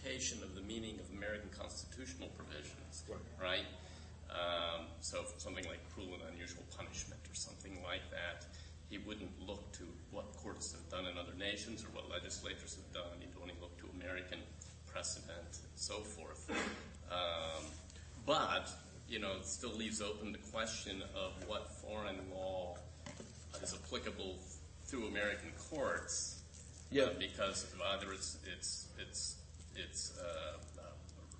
[0.08, 3.04] of the meaning of American constitutional provisions,
[3.42, 3.68] right?
[4.32, 8.48] Um, so something like cruel and unusual punishment or something like that,
[8.90, 12.94] he wouldn't look to what courts have done in other nations or what legislators have
[12.94, 13.20] done.
[13.20, 14.40] He'd only look to American
[14.86, 16.50] precedent and so forth.
[17.12, 17.66] Um,
[18.26, 18.70] but,
[19.10, 22.78] you know, it still leaves open the question of what foreign law
[23.62, 24.38] is applicable
[24.86, 26.38] through American courts
[26.90, 27.04] yeah.
[27.04, 29.36] Uh, because either it's it's it's
[29.78, 30.84] it's uh, uh,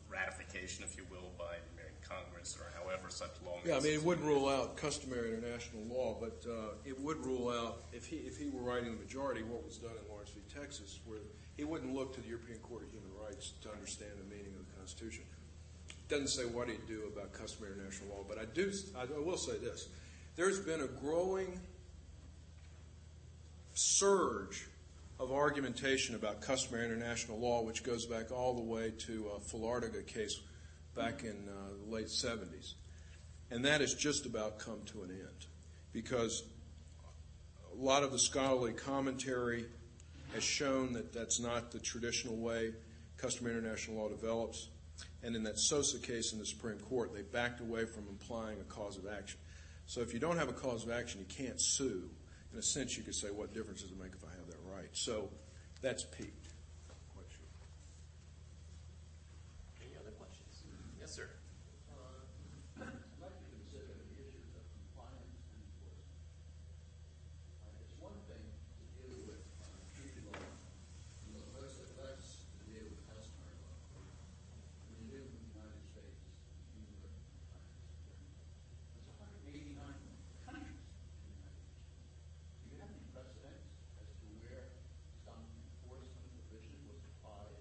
[0.10, 3.58] ratification, if you will, by the American Congress or however such law.
[3.66, 4.04] Yeah, I mean, it.
[4.04, 8.38] wouldn't rule out customary international law, but uh, it would rule out, if he, if
[8.38, 10.42] he were writing the majority, what was done in Lawrence v.
[10.54, 11.20] Texas, where
[11.58, 14.66] he wouldn't look to the European Court of Human Rights to understand the meaning of
[14.68, 15.24] the Constitution.
[15.90, 19.38] It Doesn't say what he'd do about customary international law, but I do, I will
[19.38, 19.90] say this.
[20.36, 21.60] There's been a growing
[23.74, 24.68] surge
[25.20, 30.06] of argumentation about customary international law, which goes back all the way to a Filartiga
[30.06, 30.40] case
[30.96, 32.74] back in uh, the late 70s.
[33.50, 35.48] And that has just about come to an end
[35.92, 36.44] because
[37.74, 39.66] a lot of the scholarly commentary
[40.34, 42.74] has shown that that's not the traditional way
[43.18, 44.68] customary international law develops.
[45.24, 48.64] And in that Sosa case in the Supreme Court, they backed away from implying a
[48.66, 49.40] cause of action.
[49.88, 52.10] So if you don't have a cause of action, you can't sue.
[52.54, 54.37] In a sense, you could say, what difference does it make if I?
[54.98, 55.30] So
[55.82, 56.50] that's peaked.
[57.14, 57.46] Quite sure.
[59.86, 60.66] Any other questions?
[61.00, 61.30] Yes, sir.
[62.82, 62.90] I'd
[63.22, 66.18] like to consider the issues of compliance and enforcement.
[67.62, 72.90] Uh, It's one thing to deal with uh, treaty law, and less, less to deal
[72.90, 73.78] with customary law.
[74.02, 76.26] When you deal with the United States,
[76.74, 77.86] you deal with compliance.
[78.98, 80.02] There's hundred eighty-nine
[80.42, 80.82] countries
[81.22, 81.86] in the United States.
[82.66, 83.70] Do you have any precedents
[84.02, 84.66] as to where
[85.26, 87.58] some enforcement provision was applied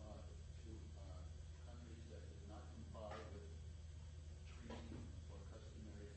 [0.00, 0.20] uh,
[0.64, 0.70] to
[1.00, 1.20] uh,
[1.68, 3.48] countries that did not comply with
[4.48, 6.12] treaty or customary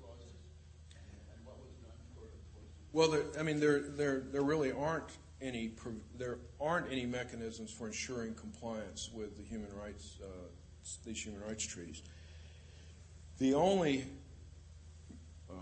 [0.00, 0.38] clauses,
[0.96, 2.89] and what was done for enforcement?
[3.00, 5.08] Well, I mean, there, there, there really aren't
[5.40, 5.70] any,
[6.18, 10.26] there aren't any mechanisms for ensuring compliance with the human rights, uh,
[11.06, 12.02] these human rights treaties.
[13.38, 14.04] The only
[15.48, 15.54] uh,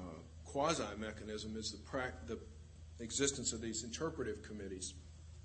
[0.46, 2.40] quasi mechanism is the, prac- the
[2.98, 4.94] existence of these interpretive committees,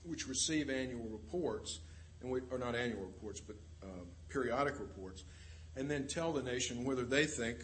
[0.03, 1.81] which receive annual reports,
[2.23, 3.85] and we, or not annual reports, but uh,
[4.29, 5.25] periodic reports,
[5.75, 7.59] and then tell the nation whether they think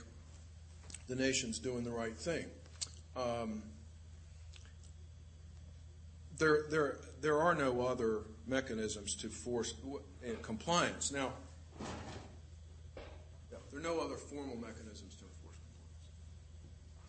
[1.07, 2.45] the nation's doing the right thing.
[3.15, 3.63] Um,
[6.39, 11.11] there, there, there are no other mechanisms to force uh, compliance.
[11.11, 11.33] Now,
[13.51, 15.57] there are no other formal mechanisms to enforce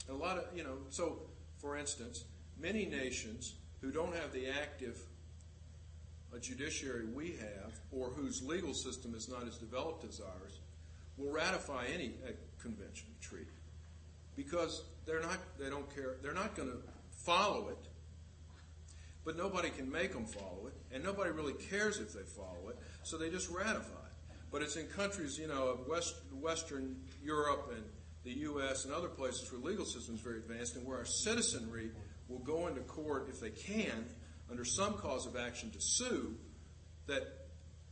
[0.07, 0.11] compliance.
[0.11, 1.23] A lot of, you know, so
[1.59, 2.25] for instance,
[2.59, 4.99] many nations who don't have the active
[6.35, 10.59] uh, judiciary we have, or whose legal system is not as developed as ours,
[11.17, 13.47] will ratify any uh, convention, treaty,
[14.37, 16.79] because they're not, they don't care, they're not going to
[17.11, 17.90] follow it
[19.31, 22.77] but nobody can make them follow it, and nobody really cares if they follow it,
[23.05, 24.35] so they just ratify it.
[24.51, 27.85] But it's in countries, you know, of West, Western Europe and
[28.25, 28.87] the U.S.
[28.87, 31.93] and other places where legal systems are very advanced, and where our citizenry
[32.29, 34.05] will go into court if they can,
[34.51, 36.35] under some cause of action to sue,
[37.07, 37.23] that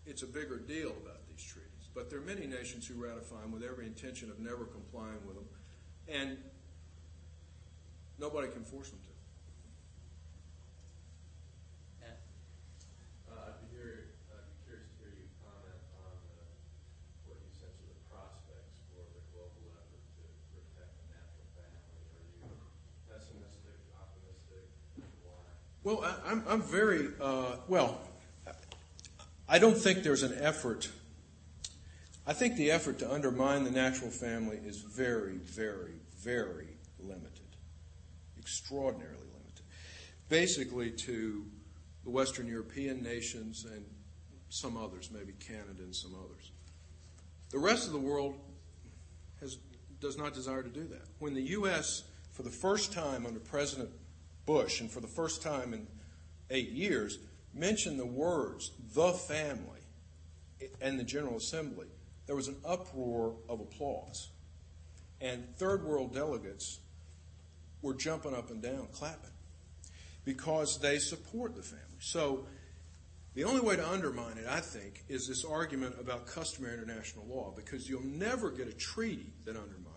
[0.07, 1.89] it's a bigger deal about these treaties.
[1.95, 5.37] But there are many nations who ratify them with every intention of never complying with
[5.37, 5.47] them,
[6.09, 6.37] and
[8.19, 9.09] nobody can force them to.
[12.01, 12.17] Matt?
[13.29, 17.51] Uh, I'd be very, I'd be curious to hear you comment on uh, what you
[17.53, 22.01] sense are the prospects for the global effort to protect the natural family.
[22.01, 22.49] Are you
[23.11, 24.65] pessimistic, optimistic,
[25.27, 25.53] why?
[25.89, 26.05] Well,
[26.47, 27.99] I'm very, uh, well,
[29.49, 30.91] I don't think there's an effort.
[32.27, 37.57] I think the effort to undermine the natural family is very, very, very limited.
[38.39, 39.63] Extraordinarily limited.
[40.29, 41.47] Basically, to
[42.05, 43.83] the Western European nations and
[44.51, 46.53] some others, maybe Canada and some others.
[47.49, 48.39] The rest of the world
[49.41, 49.57] has,
[50.03, 51.07] does not desire to do that.
[51.19, 52.03] When the U.S.,
[52.33, 53.89] for the first time under President
[54.49, 55.87] Bush, and for the first time in
[56.49, 57.19] eight years,
[57.53, 59.83] mentioned the words, the family,
[60.81, 61.87] and the General Assembly,
[62.27, 64.31] there was an uproar of applause.
[65.21, 66.81] And third world delegates
[67.83, 69.37] were jumping up and down, clapping,
[70.25, 71.85] because they support the family.
[72.01, 72.47] So
[73.35, 77.53] the only way to undermine it, I think, is this argument about customary international law,
[77.55, 79.88] because you'll never get a treaty that undermines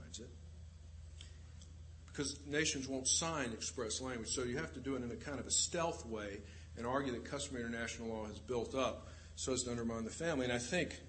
[2.21, 4.29] because nations won't sign express language.
[4.29, 6.37] So you have to do it in a kind of a stealth way
[6.77, 10.45] and argue that customary international law has built up so as to undermine the family.
[10.45, 10.99] And I think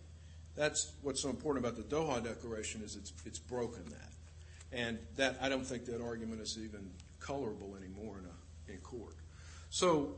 [0.57, 4.13] that's what's so important about the Doha Declaration is it's it's broken that,
[4.73, 6.91] and that I don't think that argument is even
[7.21, 9.17] colorable anymore in a in court.
[9.69, 10.15] So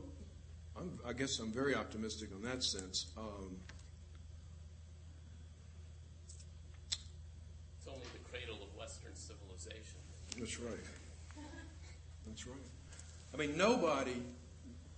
[0.77, 3.07] I'm, I guess I'm very optimistic in that sense.
[3.17, 3.57] Um,
[7.79, 9.99] It's only the cradle of Western civilization.
[10.37, 10.77] That's right.
[12.27, 12.57] That's right.
[13.33, 14.21] I mean, nobody,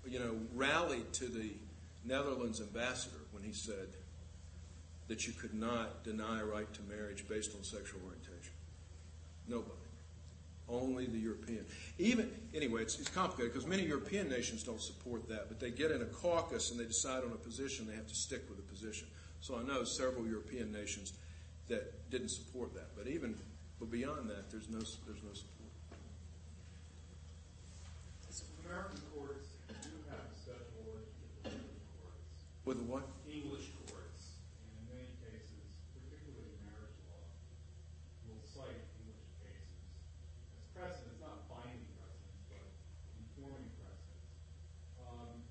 [0.07, 1.51] you know, rallied to the
[2.05, 3.87] Netherlands ambassador when he said,
[5.07, 8.53] that you could not deny a right to marriage based on sexual orientation.
[9.47, 9.71] Nobody.
[10.69, 11.65] Only the European.
[11.97, 15.91] Even anyway, it's, it's complicated because many European nations don't support that, but they get
[15.91, 17.87] in a caucus and they decide on a position.
[17.87, 19.07] They have to stick with the position.
[19.39, 21.13] So I know several European nations
[21.69, 23.35] that didn't support that, but even
[23.79, 25.53] but beyond that, there's no there's no support.
[28.67, 29.47] American courts
[29.79, 32.43] do have a special relationship with English courts.
[32.83, 33.07] What?
[33.23, 37.23] English courts, and in many cases, particularly marriage law,
[38.27, 39.71] will cite English cases
[40.51, 42.67] as precedents, not binding precedents, but
[43.23, 44.35] informing precedents.
[44.99, 45.47] Um,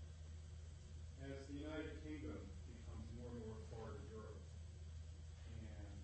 [1.25, 2.37] as the United Kingdom
[2.69, 4.45] becomes more and more part of Europe
[5.57, 5.97] and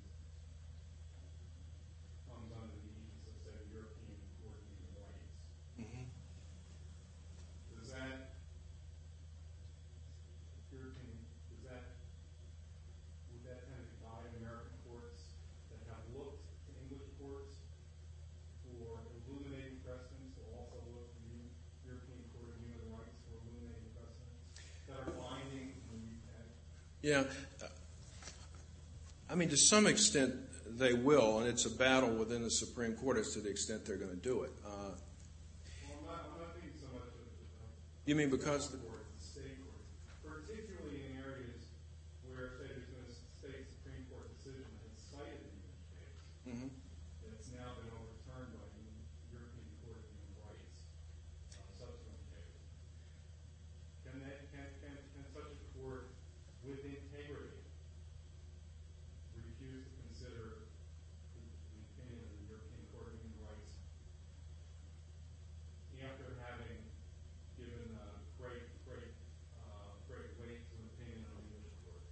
[2.25, 5.29] comes under the aegis of, say, the European Court of Human Rights,
[7.77, 8.33] does that,
[10.73, 11.21] your opinion,
[11.53, 12.01] does that,
[13.31, 15.37] would that kind of guide American courts
[15.69, 17.61] that have looked to English courts
[18.65, 21.45] for illuminating precedents, to also look to the
[21.85, 24.41] European Court of Human Rights for illuminating precedents
[24.89, 26.49] that are binding when you have
[27.03, 27.25] Yeah.
[29.29, 30.35] I mean, to some extent,
[30.79, 33.97] they will, and it's a battle within the Supreme Court as to the extent they're
[33.97, 34.53] going to do it.
[34.65, 39.41] Uh, Well, I'm not, not so much of, of you mean because the, courts, the
[39.41, 39.89] state courts,
[40.23, 41.65] particularly in areas
[42.29, 46.19] where, say, there's been a state Supreme Court decision that has cited an English case,
[46.47, 46.69] Mhm.
[47.27, 48.85] that's now been overturned by the
[49.33, 50.79] European Court of Human Rights,
[51.57, 52.59] uh, subsequent case.
[54.07, 56.13] Can that, can, can, can such a court,
[56.63, 57.59] with integrity,
[59.35, 60.67] refuse to consider
[61.35, 63.75] the, the opinion of the European Court of Human Rights
[66.03, 66.79] after having
[67.59, 69.11] given uh, great, great,
[69.59, 72.03] uh, great weight to an opinion of the English court?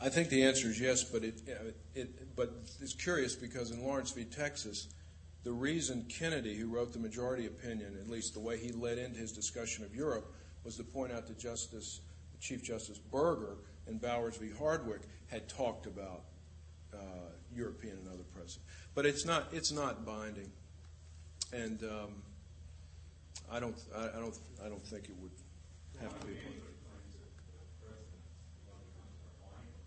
[0.00, 1.40] I think the answer is yes, but it,
[1.94, 4.24] it, but it's curious because in Lawrence v.
[4.24, 4.88] Texas,
[5.44, 9.18] the reason Kennedy, who wrote the majority opinion, at least the way he led into
[9.18, 12.00] his discussion of Europe, was to point out that Justice,
[12.40, 13.56] Chief Justice Burger
[13.86, 14.50] and Bowers v.
[14.58, 16.22] Hardwick had talked about
[16.92, 16.98] uh,
[17.54, 18.58] European and other precedents.
[18.94, 20.50] But it's not, it's not binding,
[21.52, 22.22] and um,
[23.50, 25.30] I don't, I, I don't, I don't think it would
[26.00, 26.32] have to be.
[26.32, 28.22] One of the English claims that the president
[28.66, 29.86] of other countries are binding.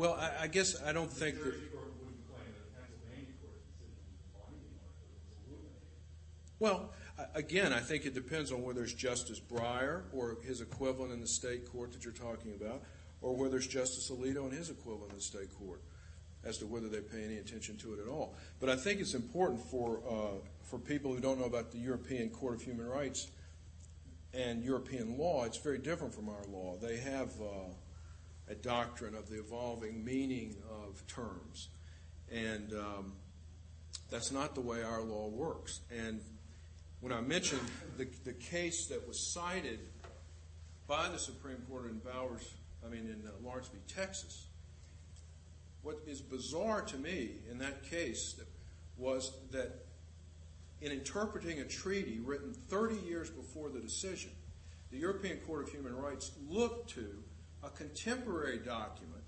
[0.00, 1.44] Well, I, I guess I don't think that.
[1.44, 5.28] Jersey court wouldn't claim that a Pennsylvania court's decision was binding on it, but it
[5.28, 5.92] was illuminating.
[6.58, 6.94] Well,
[7.34, 11.28] again, I think it depends on whether it's Justice Breyer or his equivalent in the
[11.28, 12.80] state court that you're talking about,
[13.20, 15.82] or whether it's Justice Alito and his equivalent in the state court,
[16.44, 18.34] as to whether they pay any attention to it at all.
[18.58, 22.30] But I think it's important for uh, for people who don't know about the European
[22.30, 23.28] Court of Human Rights
[24.32, 25.44] and European law.
[25.44, 26.78] It's very different from our law.
[26.80, 27.74] They have uh,
[28.50, 31.68] a doctrine of the evolving meaning of terms,
[32.30, 33.12] and um,
[34.10, 35.80] that's not the way our law works.
[35.90, 36.20] And
[37.00, 37.62] when I mentioned
[37.96, 39.78] the, the case that was cited
[40.88, 42.54] by the Supreme Court in Bowers,
[42.84, 43.78] I mean in uh, Lawrence v.
[43.86, 44.46] Texas,
[45.82, 48.38] what is bizarre to me in that case
[48.98, 49.86] was that
[50.80, 54.30] in interpreting a treaty written 30 years before the decision,
[54.90, 57.22] the European Court of Human Rights looked to
[57.62, 59.24] a contemporary document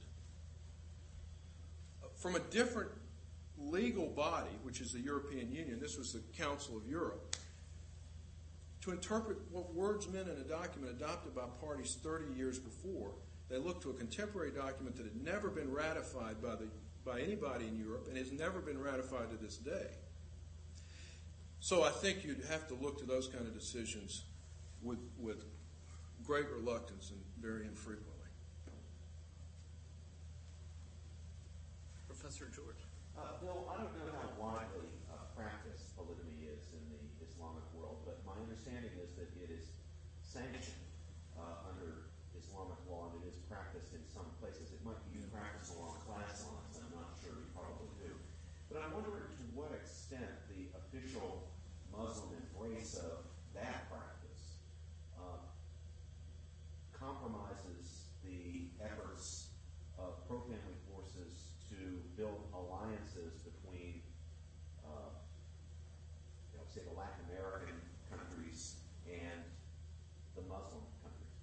[2.16, 2.90] from a different
[3.58, 7.36] legal body, which is the European Union, this was the Council of Europe,
[8.80, 13.12] to interpret what words meant in a document adopted by parties 30 years before.
[13.48, 16.68] They looked to a contemporary document that had never been ratified by, the,
[17.04, 19.88] by anybody in Europe and has never been ratified to this day.
[21.60, 24.24] So I think you'd have to look to those kind of decisions
[24.82, 25.44] with, with
[26.24, 28.11] great reluctance and very infrequently.
[32.22, 32.78] Professor George.
[33.18, 37.98] Uh, Bill, I don't know how widely uh, practiced polygamy is in the Islamic world,
[38.06, 39.74] but my understanding is that it is
[40.22, 40.86] sanctioned
[41.34, 44.70] uh, under Islamic law and it is practiced in some places.
[44.70, 48.14] It might be practiced along class lines, I'm not sure, you probably do.
[48.70, 51.50] But I wonder to what extent the official
[51.90, 54.62] Muslim embrace of that practice
[55.18, 55.42] uh,
[56.94, 59.50] compromises the efforts
[59.98, 64.02] of pro-family forces to build alliances between,
[64.84, 65.10] uh,
[66.52, 67.80] you know, say, the Latin American
[68.10, 68.76] countries
[69.08, 69.42] and
[70.36, 71.34] the Muslim countries.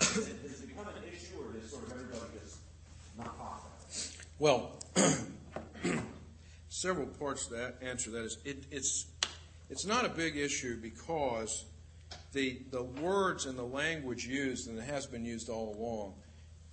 [0.00, 2.58] Does it become an issue, or does sort of everybody just
[3.18, 4.25] not talk about it?
[4.38, 4.78] Well,
[6.68, 9.06] several parts to that answer that is it, it's
[9.70, 11.64] it's not a big issue because
[12.32, 16.14] the the words and the language used and it has been used all along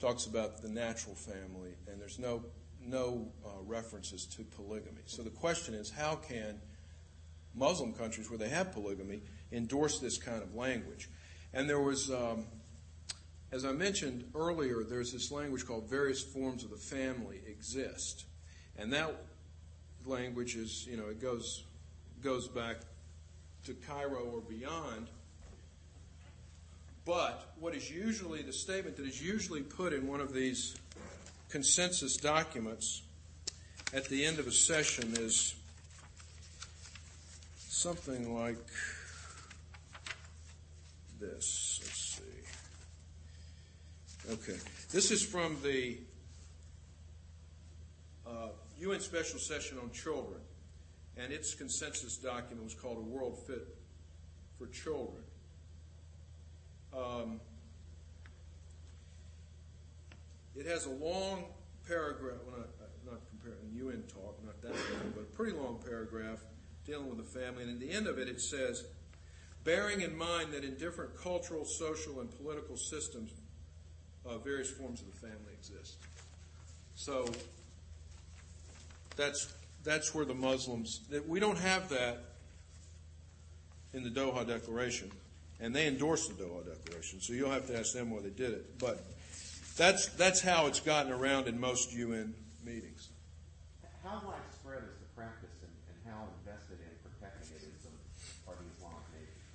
[0.03, 2.43] talks about the natural family, and there's no
[2.85, 5.03] no uh, references to polygamy.
[5.05, 6.59] So the question is, how can
[7.55, 9.21] Muslim countries where they have polygamy
[9.53, 11.09] endorse this kind of language?
[11.53, 12.47] And there was, um,
[13.53, 18.25] as I mentioned earlier, there's this language called various forms of the family exist,
[18.79, 19.15] and that
[20.07, 21.63] language is, you know, it goes
[22.23, 22.77] goes back
[23.65, 25.07] to Cairo or beyond.
[27.05, 30.75] But what is usually the statement that is usually put in one of these
[31.49, 33.03] consensus documents
[33.93, 35.53] at the end of a session is
[37.67, 38.57] something like
[41.19, 41.72] this.
[44.31, 44.55] Okay.
[44.89, 45.97] This is from the
[48.25, 50.39] uh, UN Special Session on Children,
[51.17, 53.67] and its consensus document was called A World Fit
[54.57, 55.23] for Children.
[56.97, 57.41] Um,
[60.55, 61.43] it has a long
[61.85, 62.69] paragraph, well, not,
[63.05, 66.39] not comparing UN talk, not that long, but a pretty long paragraph
[66.85, 67.63] dealing with the family.
[67.63, 68.85] And at the end of it, it says,
[69.65, 73.31] bearing in mind that in different cultural, social, and political systems,
[74.25, 75.97] uh, various forms of the family exist.
[76.95, 77.29] So
[79.15, 82.23] that's that's where the Muslims that we don't have that
[83.93, 85.11] in the Doha Declaration,
[85.59, 87.21] and they endorsed the Doha Declaration.
[87.21, 89.03] So you'll have to ask them why they did it, but
[89.77, 92.33] that's that's how it's gotten around in most UN
[92.65, 93.09] meetings.
[94.03, 97.91] How widespread is the practice and, and how invested in protecting it is the
[98.47, 99.47] are the Islamic nations?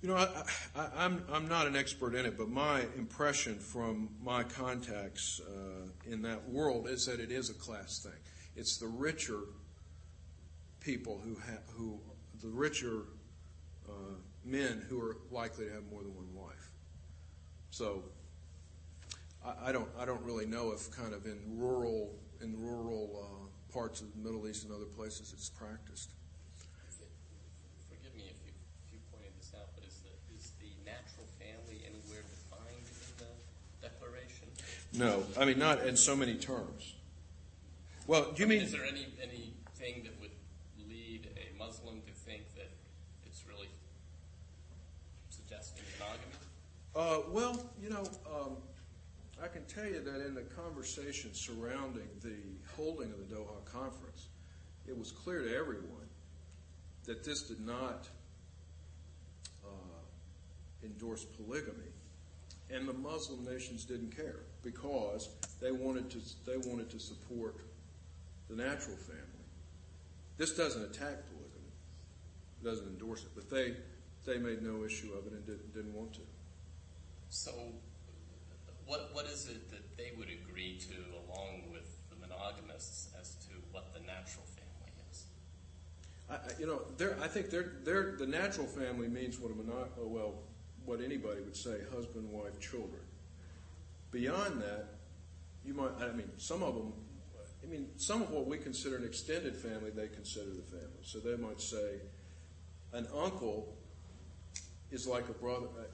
[0.00, 0.28] You know, I,
[0.76, 5.88] I, I'm I'm not an expert in it, but my impression from my contacts uh,
[6.06, 8.20] in that world is that it is a class thing.
[8.54, 9.40] It's the richer
[10.80, 11.98] people who have who
[12.42, 13.06] the richer
[13.88, 14.14] uh,
[14.44, 16.70] men who are likely to have more than one wife.
[17.70, 18.04] So
[19.44, 23.72] I, I don't I don't really know if kind of in rural in rural uh,
[23.72, 26.12] parts of the Middle East and other places it's practiced.
[27.88, 28.52] Forgive me if you,
[28.86, 33.10] if you pointed this out, but is the, is the natural family anywhere defined in
[33.18, 33.30] the
[33.82, 34.48] Declaration?
[34.98, 36.94] No, I mean not in so many terms.
[38.08, 40.32] Well, do you mean Is there any, anything that would
[40.88, 42.68] lead a Muslim to think that
[43.24, 43.68] it's really
[45.30, 46.34] suggesting monogamy?
[46.96, 48.56] Uh, well, you know, um,
[49.40, 52.34] I can tell you that in the conversation surrounding the
[52.76, 54.26] holding of the Doha conference,
[54.88, 56.08] it was clear to everyone
[57.04, 58.08] that this did not
[59.64, 59.68] uh,
[60.82, 61.92] endorse polygamy,
[62.68, 65.28] and the Muslim nations didn't care because
[65.60, 67.56] they wanted to they wanted to support
[68.48, 69.22] the natural family.
[70.36, 71.72] This doesn't attack polygamy,
[72.60, 73.74] it doesn't endorse it, but they
[74.24, 76.20] they made no issue of it and didn't, didn't want to.
[77.30, 77.52] So,
[78.86, 80.94] what, what is it that they would agree to
[81.26, 85.24] along with the monogamists as to what the natural family is?
[86.30, 86.82] I, you know,
[87.22, 90.34] I think they're, they're, the natural family means what a mono, oh, well,
[90.84, 93.02] what anybody would say, husband, wife, children.
[94.10, 94.86] Beyond that,
[95.64, 96.92] you might, I mean, some of them,
[97.62, 101.02] I mean, some of what we consider an extended family, they consider the family.
[101.02, 102.00] So they might say,
[102.92, 103.76] an uncle
[104.90, 105.66] is like a brother.
[105.78, 105.84] Uh,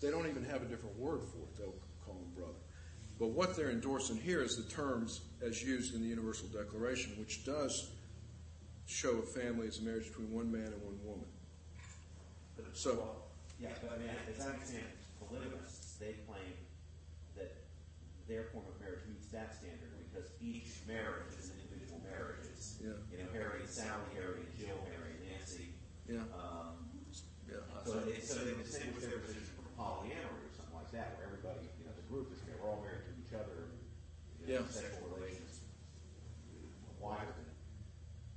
[0.00, 1.56] They don't even have a different word for it.
[1.56, 1.74] They'll
[2.04, 2.58] call him brother.
[3.18, 7.44] But what they're endorsing here is the terms as used in the Universal Declaration, which
[7.44, 7.90] does
[8.86, 11.26] show a family as a marriage between one man and one woman.
[12.72, 13.16] So,
[13.60, 14.84] Yeah, but I mean, as I understand
[15.20, 16.52] polygamists, they claim
[18.28, 22.46] their form of marriage meets that standard because each marriage is an individual marriage.
[22.48, 22.96] It's, Yeah.
[23.12, 25.74] you know, Harry and Sally, Harry and Jill, Harry and Nancy.
[26.08, 26.88] yeah, Um,
[27.48, 27.60] yeah.
[27.84, 31.68] so, they, so they distinguish their position from polyamory or something like that, where everybody,
[31.78, 33.68] you know, the group is, we're all married to each other,
[34.40, 34.68] you know, Yeah.
[34.72, 35.60] sexual relations
[37.00, 37.52] wider than,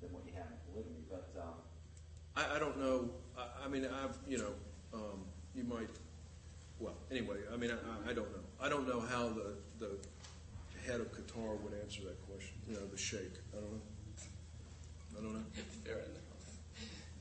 [0.01, 1.03] than what you have in polygamy.
[1.09, 1.55] But, um,
[2.35, 3.09] I, I don't know.
[3.37, 4.53] I, I mean, I've you know,
[4.93, 5.89] um, you might.
[6.79, 8.43] Well, anyway, I mean, I, I don't know.
[8.61, 9.97] I don't know how the the
[10.85, 12.55] head of Qatar would answer that question.
[12.67, 13.37] You know, the sheikh.
[13.53, 13.85] I don't know.
[15.17, 15.45] I don't know.
[15.83, 16.27] Fair enough.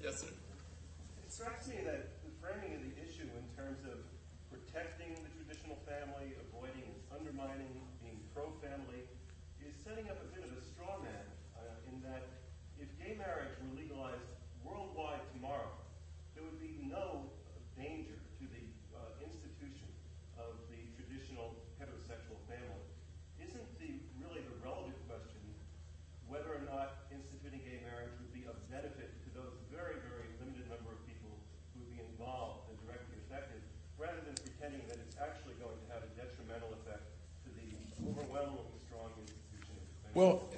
[0.03, 0.33] Yes, sir.
[1.25, 4.05] It strikes me that the framing of the issue in terms of
[4.53, 9.03] protecting the traditional family, avoiding its undermining, being pro-family,
[9.65, 11.27] is setting up a bit of a straw man
[11.57, 12.29] uh, in that
[12.79, 14.29] if gay marriage were legalized
[14.63, 15.73] worldwide tomorrow,
[16.37, 17.25] there would be no
[17.75, 19.89] danger to the uh, institution
[20.37, 22.85] of the traditional heterosexual family.
[23.41, 25.43] Isn't the really the relevant question
[26.29, 30.67] whether or not instituting gay marriage would be of benefit to those very, very limited
[30.67, 31.31] number of people
[31.73, 33.63] who would be involved and directly affected,
[33.95, 37.07] rather than pretending that it's actually going to have a detrimental effect
[37.47, 37.71] to the
[38.11, 40.06] overwhelmingly strong institution of defense.
[40.17, 40.49] Well,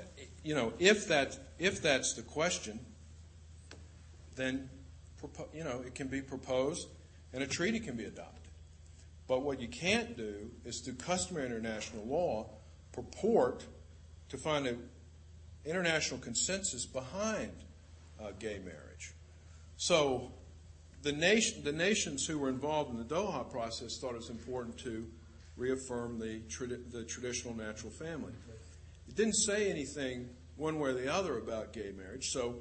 [0.45, 2.79] you know, if that, if that's the question,
[4.37, 4.71] then,
[5.53, 6.87] you know, it can be proposed
[7.33, 8.53] and a treaty can be adopted.
[9.27, 12.51] But what you can't do is through customary international law
[12.93, 13.65] purport
[14.29, 14.89] to find an
[15.65, 17.51] international consensus behind
[18.23, 19.13] uh, gay marriage.
[19.77, 20.31] So
[21.03, 24.79] the, nation, the nations who were involved in the Doha process thought it was important
[24.85, 25.05] to
[25.57, 26.43] reaffirm the,
[26.93, 28.35] the traditional natural family.
[29.19, 32.31] Didn't say anything one way or the other about gay marriage.
[32.31, 32.55] So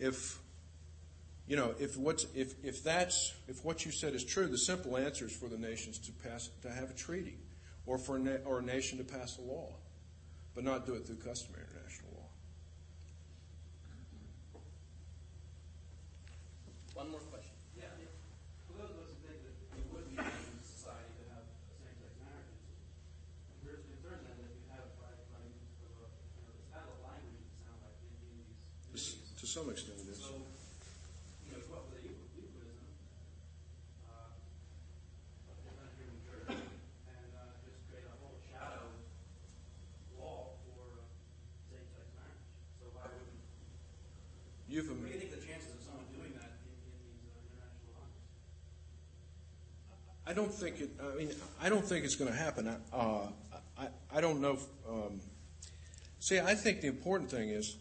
[0.00, 0.40] if
[1.46, 4.96] you know, if what's if, if that's if what you said is true, the simple
[4.96, 7.38] answer is for the nations to pass to have a treaty,
[7.86, 9.68] or for a na- or a nation to pass a law,
[10.56, 12.26] but not do it through customary international law.
[16.94, 17.54] One more question.
[17.78, 18.10] Yeah, if,
[18.66, 21.44] for those of us who think that we would be in society to have
[21.78, 22.58] same-sex marriages,
[23.62, 25.54] there's concern then that you have by running
[25.90, 26.08] of a,
[26.38, 29.26] you know, this adult language, it sounds like in, in these To, movies.
[29.42, 30.22] to some extent, it is.
[30.22, 32.78] So, you know, what with the eu- euphemism,
[34.06, 34.30] uh,
[35.50, 38.86] of the country in Jersey, and, uh, just create a whole shadow
[40.14, 41.02] law for uh,
[41.74, 42.46] same-sex marriage.
[42.78, 43.34] So why wouldn't,
[44.74, 47.38] You've what do you think the chances of someone doing that in, in these uh,
[47.46, 48.18] international lines?
[50.26, 50.90] I don't think it.
[51.00, 51.30] I mean,
[51.62, 52.66] I don't think it's going to happen.
[52.92, 53.28] Uh,
[53.78, 54.54] I, I don't know.
[54.54, 55.20] If, um,
[56.18, 57.76] see, I think the important thing is,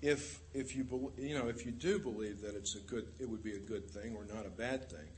[0.00, 3.42] if if you you know if you do believe that it's a good, it would
[3.42, 5.08] be a good thing or not a bad thing,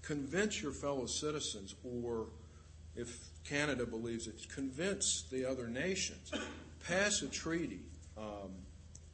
[0.00, 2.28] convince your fellow citizens, or
[2.96, 6.32] if Canada believes it, convince the other nations,
[6.88, 7.80] pass a treaty
[8.16, 8.52] um,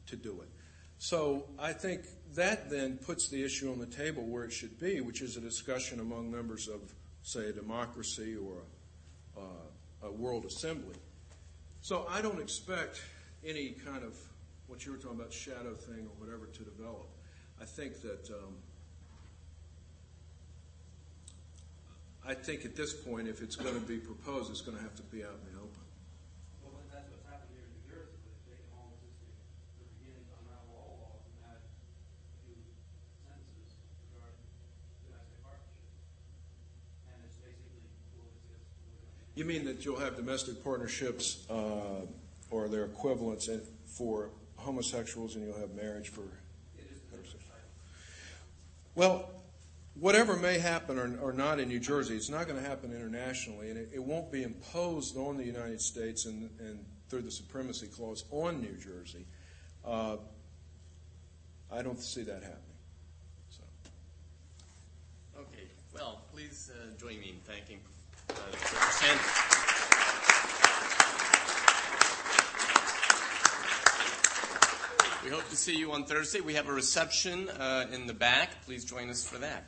[0.07, 0.58] to do it.
[0.99, 2.01] So I think
[2.35, 5.41] that then puts the issue on the table where it should be, which is a
[5.41, 6.93] discussion among members of,
[7.23, 8.63] say, a democracy or
[9.35, 10.95] a, uh, a world assembly.
[11.81, 13.01] So I don't expect
[13.45, 14.15] any kind of
[14.67, 17.07] what you were talking about shadow thing or whatever to develop.
[17.61, 18.55] I think that um,
[22.27, 24.95] I think at this point, if it's going to be proposed, it's going to have
[24.95, 25.83] to be out in the open.
[26.61, 29.33] Well, then that's what's happened here in New Jersey, where they've taken all existing,
[29.81, 31.71] the beginning to unravel all laws and add a
[32.45, 32.59] few
[33.25, 33.71] sentences
[34.13, 34.45] regarding
[35.09, 35.89] domestic partnership.
[37.09, 37.81] And it's basically
[38.13, 38.67] will exist.
[38.85, 39.09] will-
[39.39, 42.01] You mean that you'll have domestic partnerships uh,
[42.51, 47.69] or their equivalents in, for homosexuals, and you'll have marriage for type.
[48.95, 49.29] Well,
[49.97, 53.69] whatever may happen or, or not in New Jersey, it's not going to happen internationally,
[53.69, 57.87] and it, it won't be imposed on the United States and, and through the supremacy
[57.87, 59.25] clause on New Jersey.
[59.85, 60.17] Uh,
[61.71, 62.75] I don't see that happening.
[63.51, 63.63] So.
[65.39, 67.79] Okay, well, please uh, join me in thanking
[68.57, 69.49] Saunders.
[75.23, 76.41] We hope to see you on Thursday.
[76.41, 78.49] We have a reception uh, in the back.
[78.65, 79.63] Please join us for that.